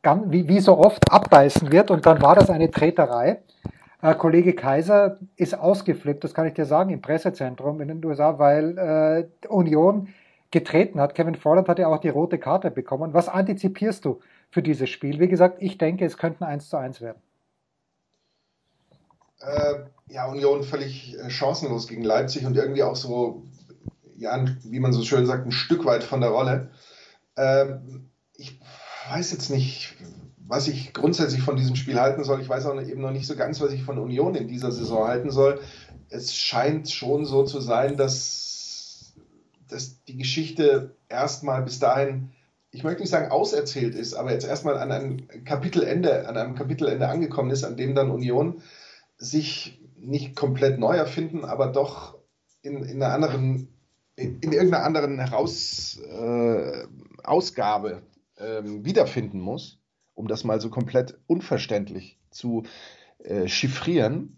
ganz, 0.01 0.31
wie, 0.31 0.47
wie 0.47 0.59
so 0.59 0.77
oft 0.77 1.11
abbeißen 1.11 1.71
wird 1.71 1.91
und 1.91 2.05
dann 2.05 2.21
war 2.21 2.35
das 2.35 2.49
eine 2.49 2.69
Treterei. 2.69 3.41
Äh, 4.01 4.15
Kollege 4.15 4.53
Kaiser 4.53 5.17
ist 5.35 5.57
ausgeflippt, 5.57 6.23
das 6.23 6.33
kann 6.33 6.47
ich 6.47 6.53
dir 6.53 6.65
sagen, 6.65 6.91
im 6.91 7.01
Pressezentrum 7.01 7.81
in 7.81 7.87
den 7.87 8.05
USA, 8.05 8.39
weil 8.39 8.77
äh, 8.77 9.47
Union 9.47 10.09
getreten 10.51 10.99
hat. 10.99 11.15
Kevin 11.15 11.35
Volland 11.35 11.69
hat 11.69 11.79
ja 11.79 11.87
auch 11.87 11.99
die 11.99 12.09
rote 12.09 12.37
Karte 12.37 12.71
bekommen. 12.71 13.13
Was 13.13 13.29
antizipierst 13.29 14.03
du 14.05 14.19
für 14.49 14.61
dieses 14.61 14.89
Spiel? 14.89 15.19
Wie 15.19 15.29
gesagt, 15.29 15.57
ich 15.59 15.77
denke, 15.77 16.05
es 16.05 16.17
könnten 16.17 16.43
1 16.43 16.69
zu 16.69 16.77
1 16.77 17.01
werden. 17.01 17.21
Äh, 19.39 19.75
ja, 20.09 20.27
Union 20.27 20.61
völlig 20.63 21.17
äh, 21.17 21.29
chancenlos 21.29 21.87
gegen 21.87 22.03
Leipzig 22.03 22.45
und 22.45 22.55
irgendwie 22.55 22.83
auch 22.83 22.95
so 22.95 23.43
ja, 24.21 24.45
wie 24.63 24.79
man 24.79 24.93
so 24.93 25.03
schön 25.03 25.25
sagt, 25.25 25.47
ein 25.47 25.51
Stück 25.51 25.83
weit 25.83 26.03
von 26.03 26.21
der 26.21 26.29
Rolle. 26.29 26.69
Ähm, 27.35 28.11
ich 28.37 28.59
weiß 29.09 29.31
jetzt 29.31 29.49
nicht, 29.49 29.95
was 30.37 30.67
ich 30.67 30.93
grundsätzlich 30.93 31.41
von 31.41 31.55
diesem 31.55 31.75
Spiel 31.75 31.99
halten 31.99 32.23
soll. 32.23 32.39
Ich 32.39 32.47
weiß 32.47 32.67
auch 32.67 32.79
eben 32.79 33.01
noch 33.01 33.11
nicht 33.11 33.25
so 33.25 33.35
ganz, 33.35 33.59
was 33.61 33.71
ich 33.71 33.83
von 33.83 33.97
Union 33.97 34.35
in 34.35 34.47
dieser 34.47 34.71
Saison 34.71 35.07
halten 35.07 35.31
soll. 35.31 35.59
Es 36.09 36.35
scheint 36.35 36.89
schon 36.91 37.25
so 37.25 37.43
zu 37.45 37.59
sein, 37.61 37.97
dass, 37.97 39.13
dass 39.67 40.03
die 40.03 40.17
Geschichte 40.17 40.95
erstmal 41.09 41.63
bis 41.63 41.79
dahin, 41.79 42.29
ich 42.69 42.83
möchte 42.83 43.01
nicht 43.01 43.09
sagen 43.09 43.31
auserzählt 43.31 43.95
ist, 43.95 44.13
aber 44.13 44.31
jetzt 44.31 44.45
erstmal 44.45 44.77
an 44.77 44.91
einem 44.91 45.27
Kapitelende, 45.45 46.27
an 46.27 46.37
einem 46.37 46.53
Kapitelende 46.53 47.07
angekommen 47.07 47.49
ist, 47.49 47.63
an 47.63 47.75
dem 47.75 47.95
dann 47.95 48.11
Union 48.11 48.61
sich 49.17 49.81
nicht 49.97 50.35
komplett 50.35 50.77
neu 50.77 50.95
erfinden, 50.95 51.43
aber 51.43 51.67
doch 51.67 52.21
in, 52.61 52.83
in 52.83 53.01
einer 53.01 53.13
anderen, 53.13 53.70
in, 54.21 54.39
in 54.39 54.51
irgendeiner 54.51 54.83
anderen 54.83 55.19
Heraus, 55.19 55.99
äh, 55.99 56.83
Ausgabe 57.23 58.03
äh, 58.35 58.61
wiederfinden 58.63 59.39
muss, 59.39 59.79
um 60.13 60.27
das 60.27 60.43
mal 60.43 60.61
so 60.61 60.69
komplett 60.69 61.19
unverständlich 61.27 62.19
zu 62.29 62.63
äh, 63.19 63.47
chiffrieren. 63.47 64.37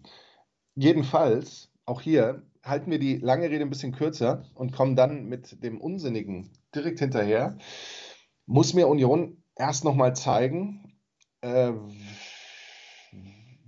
Jedenfalls, 0.74 1.70
auch 1.84 2.00
hier, 2.00 2.42
halten 2.62 2.90
wir 2.90 2.98
die 2.98 3.16
lange 3.18 3.50
Rede 3.50 3.64
ein 3.64 3.70
bisschen 3.70 3.92
kürzer 3.92 4.44
und 4.54 4.72
kommen 4.72 4.96
dann 4.96 5.26
mit 5.26 5.62
dem 5.62 5.80
Unsinnigen 5.80 6.50
direkt 6.74 6.98
hinterher. 6.98 7.58
Muss 8.46 8.74
mir 8.74 8.88
Union 8.88 9.42
erst 9.56 9.84
nochmal 9.84 10.16
zeigen, 10.16 10.98
äh, 11.42 11.72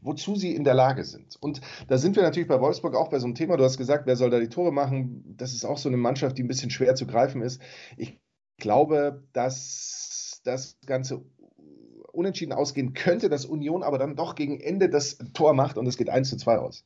wozu 0.06 0.36
sie 0.36 0.54
in 0.54 0.64
der 0.64 0.74
Lage 0.74 1.04
sind. 1.04 1.36
Und 1.40 1.60
da 1.88 1.98
sind 1.98 2.16
wir 2.16 2.22
natürlich 2.22 2.48
bei 2.48 2.60
Wolfsburg 2.60 2.94
auch 2.94 3.08
bei 3.08 3.18
so 3.18 3.26
einem 3.26 3.34
Thema. 3.34 3.56
Du 3.56 3.64
hast 3.64 3.76
gesagt, 3.76 4.06
wer 4.06 4.16
soll 4.16 4.30
da 4.30 4.38
die 4.38 4.48
Tore 4.48 4.72
machen? 4.72 5.34
Das 5.36 5.52
ist 5.52 5.64
auch 5.64 5.78
so 5.78 5.88
eine 5.88 5.98
Mannschaft, 5.98 6.38
die 6.38 6.42
ein 6.42 6.48
bisschen 6.48 6.70
schwer 6.70 6.94
zu 6.94 7.06
greifen 7.06 7.42
ist. 7.42 7.60
Ich 7.96 8.18
glaube, 8.58 9.24
dass 9.32 10.40
das 10.44 10.78
Ganze 10.86 11.22
unentschieden 12.12 12.52
ausgehen 12.52 12.94
könnte, 12.94 13.28
dass 13.28 13.44
Union 13.44 13.82
aber 13.82 13.98
dann 13.98 14.16
doch 14.16 14.34
gegen 14.34 14.58
Ende 14.58 14.88
das 14.88 15.18
Tor 15.34 15.52
macht 15.52 15.76
und 15.76 15.86
es 15.86 15.96
geht 15.96 16.08
1 16.08 16.30
zu 16.30 16.36
2 16.36 16.58
aus. 16.58 16.84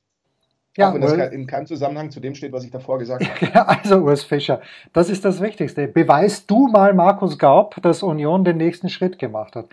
Ja, 0.77 0.91
auch 0.91 0.95
wenn 0.95 1.01
das 1.01 1.33
in 1.33 1.47
keinem 1.47 1.67
Zusammenhang 1.67 2.11
zu 2.11 2.21
dem 2.21 2.35
steht, 2.35 2.53
was 2.53 2.65
ich 2.65 2.71
davor 2.71 2.99
gesagt 2.99 3.25
habe. 3.25 3.69
also, 3.69 3.99
Urs 3.99 4.23
Fischer, 4.23 4.61
das 4.93 5.11
ist 5.11 5.25
das 5.25 5.41
Wichtigste. 5.41 5.89
Beweist 5.89 6.49
du 6.49 6.69
mal 6.69 6.95
Markus 6.95 7.39
Gaub, 7.39 7.81
dass 7.83 8.05
Union 8.05 8.45
den 8.45 8.57
nächsten 8.57 8.89
Schritt 8.89 9.19
gemacht 9.19 9.57
hat. 9.57 9.69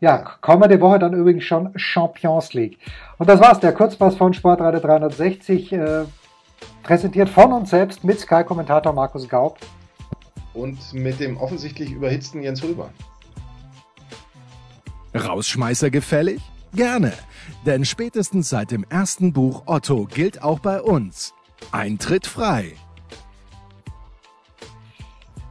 Ja, 0.00 0.18
kommende 0.42 0.78
Woche 0.80 0.98
dann 0.98 1.14
übrigens 1.14 1.44
schon 1.44 1.70
Champions 1.76 2.52
League. 2.52 2.78
Und 3.18 3.28
das 3.28 3.40
war's, 3.40 3.60
der 3.60 3.72
Kurzpass 3.72 4.16
von 4.16 4.34
Sportradio 4.34 4.80
360, 4.80 5.72
äh, 5.72 6.04
präsentiert 6.82 7.30
von 7.30 7.52
uns 7.52 7.70
selbst 7.70 8.04
mit 8.04 8.20
Sky-Kommentator 8.20 8.92
Markus 8.92 9.26
Gaub. 9.28 9.58
Und 10.52 10.92
mit 10.92 11.18
dem 11.20 11.38
offensichtlich 11.38 11.90
überhitzten 11.90 12.42
Jens 12.42 12.62
Rüber. 12.62 12.90
Rausschmeißer 15.14 15.90
gefällig? 15.90 16.42
Gerne, 16.74 17.12
denn 17.64 17.86
spätestens 17.86 18.50
seit 18.50 18.70
dem 18.70 18.84
ersten 18.90 19.32
Buch 19.32 19.62
Otto 19.64 20.04
gilt 20.04 20.42
auch 20.42 20.58
bei 20.58 20.80
uns. 20.80 21.32
Eintritt 21.72 22.26
frei. 22.26 22.74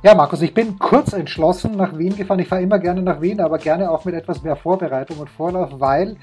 Ja, 0.05 0.13
Markus, 0.13 0.43
ich 0.43 0.53
bin 0.53 0.77
kurz 0.77 1.13
entschlossen 1.13 1.75
nach 1.77 1.97
Wien 1.97 2.15
gefahren. 2.15 2.37
Ich 2.37 2.47
fahre 2.47 2.61
immer 2.61 2.77
gerne 2.77 3.01
nach 3.01 3.21
Wien, 3.21 3.41
aber 3.41 3.57
gerne 3.57 3.89
auch 3.89 4.05
mit 4.05 4.13
etwas 4.13 4.43
mehr 4.43 4.55
Vorbereitung 4.55 5.17
und 5.17 5.31
Vorlauf, 5.31 5.79
weil 5.79 6.17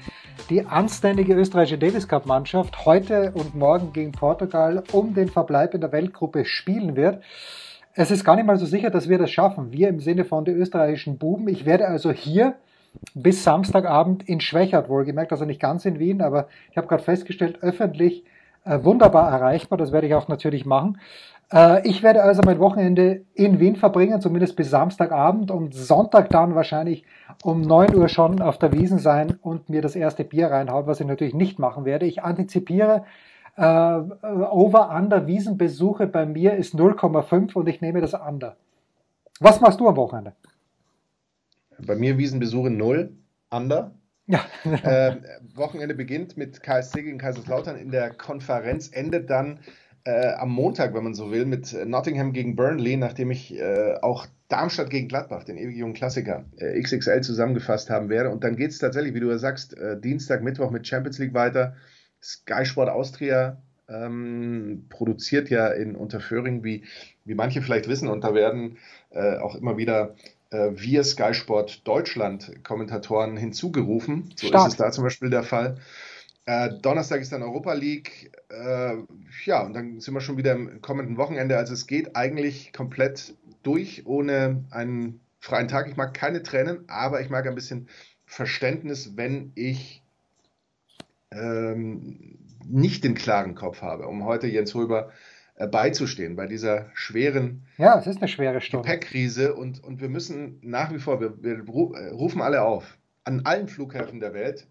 die 0.49 0.65
anständige 0.65 1.33
österreichische 1.33 1.77
Davis 1.77 2.07
Cup 2.07 2.25
Mannschaft 2.25 2.85
heute 2.85 3.33
und 3.33 3.55
morgen 3.55 3.91
gegen 3.91 4.13
Portugal 4.13 4.85
um 4.93 5.13
den 5.13 5.27
Verbleib 5.27 5.73
in 5.73 5.81
der 5.81 5.91
Weltgruppe 5.91 6.45
spielen 6.45 6.95
wird. 6.95 7.21
Es 7.93 8.09
ist 8.09 8.23
gar 8.23 8.37
nicht 8.37 8.45
mal 8.45 8.55
so 8.55 8.65
sicher, 8.65 8.89
dass 8.89 9.09
wir 9.09 9.17
das 9.17 9.31
schaffen. 9.31 9.73
Wir 9.73 9.89
im 9.89 9.99
Sinne 9.99 10.23
von 10.23 10.45
den 10.45 10.55
österreichischen 10.55 11.17
Buben. 11.17 11.49
Ich 11.49 11.65
werde 11.65 11.85
also 11.85 12.13
hier 12.13 12.55
bis 13.15 13.43
Samstagabend 13.43 14.23
in 14.29 14.39
Schwächert 14.39 14.87
wohlgemerkt, 14.87 15.33
also 15.33 15.43
nicht 15.43 15.59
ganz 15.59 15.83
in 15.83 15.99
Wien, 15.99 16.21
aber 16.21 16.47
ich 16.71 16.77
habe 16.77 16.87
gerade 16.87 17.03
festgestellt, 17.03 17.57
öffentlich 17.61 18.23
äh, 18.63 18.81
wunderbar 18.81 19.29
erreichbar. 19.29 19.77
Das 19.77 19.91
werde 19.91 20.07
ich 20.07 20.15
auch 20.15 20.29
natürlich 20.29 20.65
machen. 20.65 20.99
Äh, 21.51 21.87
ich 21.87 22.03
werde 22.03 22.23
also 22.23 22.41
mein 22.45 22.59
Wochenende 22.59 23.25
in 23.33 23.59
Wien 23.59 23.75
verbringen, 23.75 24.21
zumindest 24.21 24.55
bis 24.55 24.69
Samstagabend 24.69 25.51
und 25.51 25.73
Sonntag 25.73 26.29
dann 26.29 26.55
wahrscheinlich 26.55 27.03
um 27.43 27.61
9 27.61 27.95
Uhr 27.95 28.09
schon 28.09 28.41
auf 28.41 28.57
der 28.57 28.73
Wiesen 28.73 28.99
sein 28.99 29.37
und 29.41 29.69
mir 29.69 29.81
das 29.81 29.95
erste 29.95 30.23
Bier 30.23 30.47
reinhauen, 30.47 30.87
was 30.87 30.99
ich 30.99 31.07
natürlich 31.07 31.33
nicht 31.33 31.59
machen 31.59 31.85
werde. 31.85 32.05
Ich 32.05 32.23
antizipiere, 32.23 33.05
äh, 33.55 33.61
Over-Under 33.61 35.27
Wiesenbesuche 35.27 36.07
bei 36.07 36.25
mir 36.25 36.55
ist 36.55 36.75
0,5 36.75 37.53
und 37.53 37.67
ich 37.67 37.81
nehme 37.81 38.01
das 38.01 38.13
Under. 38.13 38.55
Was 39.39 39.61
machst 39.61 39.79
du 39.79 39.87
am 39.87 39.95
Wochenende? 39.95 40.33
Bei 41.85 41.95
mir 41.95 42.17
Wiesenbesuche 42.17 42.69
0, 42.69 43.11
Under. 43.49 43.91
Ja. 44.25 44.39
äh, 44.63 45.17
Wochenende 45.53 45.95
beginnt 45.95 46.37
mit 46.37 46.63
KSC 46.63 47.03
gegen 47.03 47.17
Kaiserslautern 47.17 47.75
in 47.75 47.91
der 47.91 48.11
Konferenz, 48.11 48.87
endet 48.87 49.29
dann 49.29 49.59
äh, 50.05 50.33
am 50.33 50.51
Montag, 50.51 50.93
wenn 50.93 51.03
man 51.03 51.13
so 51.13 51.31
will, 51.31 51.45
mit 51.45 51.73
Nottingham 51.85 52.33
gegen 52.33 52.55
Burnley, 52.55 52.97
nachdem 52.97 53.31
ich 53.31 53.57
äh, 53.57 53.95
auch 54.01 54.27
Darmstadt 54.49 54.89
gegen 54.89 55.07
Gladbach, 55.07 55.45
den 55.45 55.57
ewig 55.57 55.77
jungen 55.77 55.93
Klassiker, 55.93 56.45
äh, 56.57 56.79
XXL 56.81 57.21
zusammengefasst 57.21 57.89
haben 57.89 58.09
werde. 58.09 58.29
Und 58.29 58.43
dann 58.43 58.55
geht 58.55 58.71
es 58.71 58.79
tatsächlich, 58.79 59.13
wie 59.13 59.21
du 59.21 59.29
ja 59.29 59.37
sagst, 59.37 59.77
äh, 59.77 59.99
Dienstag, 59.99 60.43
Mittwoch 60.43 60.71
mit 60.71 60.87
Champions 60.87 61.19
League 61.19 61.33
weiter. 61.33 61.75
Sky 62.21 62.65
Sport 62.65 62.89
Austria 62.89 63.57
ähm, 63.89 64.85
produziert 64.89 65.49
ja 65.49 65.67
in 65.67 65.95
Unterföhring, 65.95 66.63
wie, 66.63 66.83
wie 67.25 67.35
manche 67.35 67.61
vielleicht 67.61 67.87
wissen, 67.87 68.07
und 68.07 68.23
da 68.23 68.33
werden 68.33 68.77
äh, 69.11 69.37
auch 69.37 69.55
immer 69.55 69.77
wieder 69.77 70.15
äh, 70.51 70.69
wir 70.73 71.03
Sky 71.03 71.33
Sport 71.33 71.87
Deutschland 71.87 72.63
Kommentatoren 72.63 73.37
hinzugerufen. 73.37 74.33
So 74.35 74.47
Stark. 74.47 74.67
ist 74.67 74.73
es 74.73 74.77
da 74.77 74.91
zum 74.91 75.03
Beispiel 75.03 75.29
der 75.29 75.43
Fall. 75.43 75.77
Äh, 76.45 76.71
Donnerstag 76.81 77.21
ist 77.21 77.31
dann 77.31 77.41
Europa 77.41 77.73
League. 77.73 78.31
Äh, 78.49 78.95
ja, 79.45 79.63
und 79.63 79.73
dann 79.73 79.99
sind 79.99 80.13
wir 80.13 80.21
schon 80.21 80.37
wieder 80.37 80.53
im 80.53 80.81
kommenden 80.81 81.17
Wochenende. 81.17 81.57
Also 81.57 81.73
es 81.73 81.87
geht 81.87 82.15
eigentlich 82.15 82.73
komplett 82.73 83.35
durch 83.63 84.05
ohne 84.05 84.65
einen 84.71 85.21
freien 85.39 85.67
Tag. 85.67 85.87
Ich 85.87 85.95
mag 85.95 86.13
keine 86.13 86.43
Tränen, 86.43 86.83
aber 86.87 87.21
ich 87.21 87.29
mag 87.29 87.47
ein 87.47 87.55
bisschen 87.55 87.87
Verständnis, 88.25 89.15
wenn 89.15 89.51
ich 89.55 90.03
ähm, 91.31 92.39
nicht 92.65 93.03
den 93.03 93.15
klaren 93.15 93.55
Kopf 93.55 93.81
habe, 93.81 94.07
um 94.07 94.25
heute 94.25 94.47
Jens 94.47 94.75
Röber 94.75 95.11
äh, 95.55 95.67
beizustehen 95.67 96.35
bei 96.35 96.47
dieser 96.47 96.89
schweren 96.93 97.65
ja, 97.77 97.97
es 97.97 98.07
ist 98.07 98.17
eine 98.17 98.27
schwere 98.27 98.61
Stunde. 98.61 98.87
Gepäckkrise. 98.87 99.53
Und, 99.53 99.83
und 99.83 100.01
wir 100.01 100.09
müssen 100.09 100.59
nach 100.61 100.91
wie 100.93 100.99
vor, 100.99 101.21
wir, 101.21 101.41
wir 101.41 101.59
äh, 101.59 102.09
rufen 102.09 102.41
alle 102.41 102.63
auf, 102.63 102.97
an 103.23 103.41
allen 103.45 103.67
Flughäfen 103.67 104.19
der 104.19 104.33
Welt, 104.33 104.67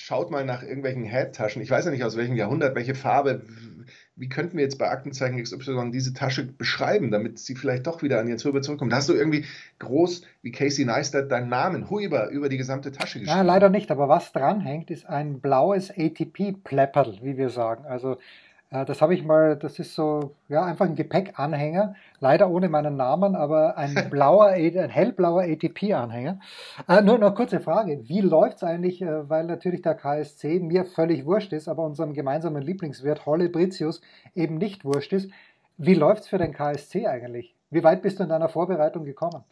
schaut 0.00 0.30
mal 0.30 0.44
nach 0.44 0.62
irgendwelchen 0.62 1.04
Headtaschen. 1.04 1.60
Ich 1.62 1.70
weiß 1.70 1.84
ja 1.84 1.90
nicht 1.90 2.04
aus 2.04 2.16
welchem 2.16 2.34
Jahrhundert, 2.34 2.74
welche 2.74 2.94
Farbe. 2.94 3.42
Wie 4.16 4.28
könnten 4.28 4.56
wir 4.56 4.64
jetzt 4.64 4.78
bei 4.78 4.88
Aktenzeichen 4.88 5.42
XY 5.42 5.90
diese 5.92 6.14
Tasche 6.14 6.44
beschreiben, 6.44 7.10
damit 7.10 7.38
sie 7.38 7.54
vielleicht 7.54 7.86
doch 7.86 8.02
wieder 8.02 8.18
an 8.18 8.28
Jens 8.28 8.44
Huber 8.44 8.62
zurückkommt? 8.62 8.92
Hast 8.92 9.08
du 9.08 9.14
irgendwie 9.14 9.44
groß 9.78 10.22
wie 10.42 10.52
Casey 10.52 10.84
Neistat 10.84 11.30
deinen 11.30 11.48
Namen 11.48 11.90
Huber 11.90 12.30
über 12.30 12.48
die 12.48 12.56
gesamte 12.56 12.92
Tasche 12.92 13.20
geschrieben? 13.20 13.38
Ja, 13.38 13.42
leider 13.42 13.68
nicht. 13.68 13.90
Aber 13.90 14.08
was 14.08 14.32
dranhängt, 14.32 14.90
ist 14.90 15.06
ein 15.06 15.40
blaues 15.40 15.90
ATP-Plepperl, 15.90 17.18
wie 17.22 17.36
wir 17.36 17.50
sagen. 17.50 17.84
Also 17.86 18.18
das 18.70 19.02
habe 19.02 19.14
ich 19.14 19.24
mal, 19.24 19.56
das 19.56 19.80
ist 19.80 19.94
so, 19.96 20.36
ja, 20.48 20.64
einfach 20.64 20.86
ein 20.86 20.94
Gepäckanhänger, 20.94 21.94
leider 22.20 22.48
ohne 22.48 22.68
meinen 22.68 22.96
Namen, 22.96 23.34
aber 23.34 23.76
ein 23.76 23.94
blauer, 24.10 24.46
ein 24.46 24.88
hellblauer 24.88 25.42
ATP-Anhänger. 25.42 26.38
Äh, 26.86 27.02
nur 27.02 27.18
noch 27.18 27.34
kurze 27.34 27.58
Frage, 27.58 28.08
wie 28.08 28.20
läuft's 28.20 28.62
eigentlich, 28.62 29.02
äh, 29.02 29.28
weil 29.28 29.44
natürlich 29.44 29.82
der 29.82 29.96
KSC 29.96 30.60
mir 30.60 30.84
völlig 30.84 31.26
wurscht 31.26 31.52
ist, 31.52 31.68
aber 31.68 31.82
unserem 31.84 32.14
gemeinsamen 32.14 32.62
Lieblingswirt 32.62 33.26
Holle 33.26 33.48
Britius 33.48 34.00
eben 34.36 34.58
nicht 34.58 34.84
wurscht 34.84 35.12
ist. 35.12 35.30
Wie 35.76 35.94
läuft's 35.94 36.28
für 36.28 36.38
den 36.38 36.52
KSC 36.52 37.08
eigentlich? 37.08 37.56
Wie 37.70 37.82
weit 37.82 38.02
bist 38.02 38.20
du 38.20 38.22
in 38.22 38.28
deiner 38.28 38.48
Vorbereitung 38.48 39.04
gekommen? 39.04 39.42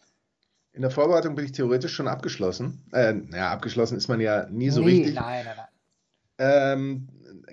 In 0.72 0.82
der 0.82 0.92
Vorbereitung 0.92 1.34
bin 1.34 1.44
ich 1.44 1.52
theoretisch 1.52 1.92
schon 1.92 2.06
abgeschlossen. 2.06 2.84
Äh, 2.92 3.14
naja, 3.14 3.50
abgeschlossen 3.50 3.96
ist 3.96 4.06
man 4.06 4.20
ja 4.20 4.46
nie 4.48 4.70
so 4.70 4.80
nee, 4.80 4.86
richtig. 4.86 5.14
Nein, 5.16 5.44
nein, 5.44 5.56
nein. 5.56 5.66
Ähm, 6.40 7.08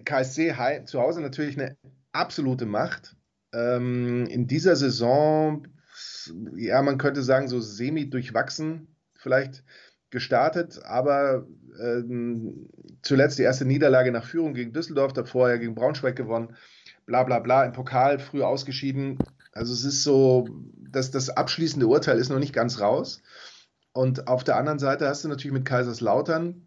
KSC 0.05 0.55
zu 0.85 1.01
Hause 1.01 1.21
natürlich 1.21 1.59
eine 1.59 1.77
absolute 2.11 2.65
Macht. 2.65 3.15
Ähm, 3.53 4.27
in 4.27 4.47
dieser 4.47 4.75
Saison, 4.75 5.67
ja, 6.55 6.81
man 6.81 6.97
könnte 6.97 7.23
sagen, 7.23 7.47
so 7.47 7.59
semi-durchwachsen 7.59 8.87
vielleicht 9.15 9.63
gestartet, 10.09 10.81
aber 10.85 11.47
ähm, 11.81 12.69
zuletzt 13.01 13.39
die 13.39 13.43
erste 13.43 13.65
Niederlage 13.65 14.11
nach 14.11 14.25
Führung 14.25 14.53
gegen 14.53 14.71
Düsseldorf, 14.71 15.13
davor 15.13 15.49
ja 15.49 15.57
gegen 15.57 15.75
Braunschweig 15.75 16.15
gewonnen, 16.15 16.55
bla 17.05 17.23
bla 17.23 17.39
bla, 17.39 17.65
im 17.65 17.73
Pokal 17.73 18.19
früh 18.19 18.41
ausgeschieden. 18.41 19.17
Also 19.51 19.73
es 19.73 19.83
ist 19.83 20.03
so, 20.03 20.47
dass 20.77 21.11
das 21.11 21.29
abschließende 21.29 21.87
Urteil 21.87 22.17
ist 22.17 22.29
noch 22.29 22.39
nicht 22.39 22.53
ganz 22.53 22.79
raus. 22.79 23.21
Und 23.93 24.27
auf 24.27 24.43
der 24.43 24.57
anderen 24.57 24.79
Seite 24.79 25.07
hast 25.07 25.23
du 25.23 25.27
natürlich 25.27 25.53
mit 25.53 25.65
Kaiserslautern 25.65 26.64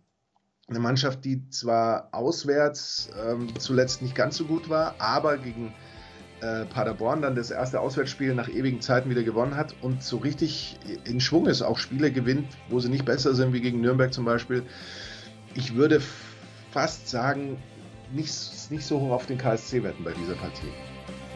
eine 0.69 0.81
Mannschaft, 0.81 1.25
die 1.25 1.49
zwar 1.49 2.09
auswärts 2.13 3.09
ähm, 3.27 3.49
zuletzt 3.59 4.03
nicht 4.03 4.15
ganz 4.15 4.37
so 4.37 4.45
gut 4.45 4.69
war, 4.69 4.95
aber 4.99 5.39
gegen 5.39 5.73
äh, 6.41 6.67
Paderborn 6.67 7.23
dann 7.23 7.35
das 7.35 7.51
erste 7.51 7.81
Auswärtsspiel 7.81 8.35
nach 8.35 8.49
ewigen 8.49 8.83
Zeiten 8.83 9.09
wieder 9.09 9.23
gewonnen 9.23 9.57
hat 9.57 9.75
und 9.81 10.03
so 10.03 10.19
richtig 10.19 10.79
in 11.05 11.21
Schwung 11.21 11.47
ist, 11.47 11.63
auch 11.63 11.79
Spiele 11.79 12.13
gewinnt, 12.13 12.49
wo 12.69 12.81
sie 12.81 12.91
nicht 12.91 13.07
besser 13.07 13.35
sind, 13.35 13.55
wie 13.55 13.61
gegen 13.61 13.81
Nürnberg 13.81 14.13
zum 14.13 14.27
Beispiel. 14.27 14.63
Ich 15.55 15.75
würde 15.75 16.03
fast 16.71 17.09
sagen, 17.09 17.57
nicht, 18.13 18.71
nicht 18.71 18.85
so 18.85 19.01
hoch 19.01 19.13
auf 19.13 19.27
den 19.27 19.39
KSC 19.39 19.83
wetten 19.83 20.05
bei 20.05 20.13
dieser 20.13 20.35
Partie. 20.35 20.73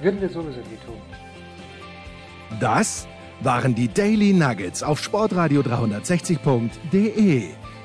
Würden 0.02 0.20
wir 0.20 0.28
sowieso 0.28 0.60
nie 0.60 0.76
tun. 0.84 1.00
Das 2.60 3.08
waren 3.40 3.74
die 3.74 3.88
Daily 3.88 4.34
Nuggets 4.34 4.82
auf 4.82 5.02
Sportradio 5.02 5.62
360.de. 5.62 7.61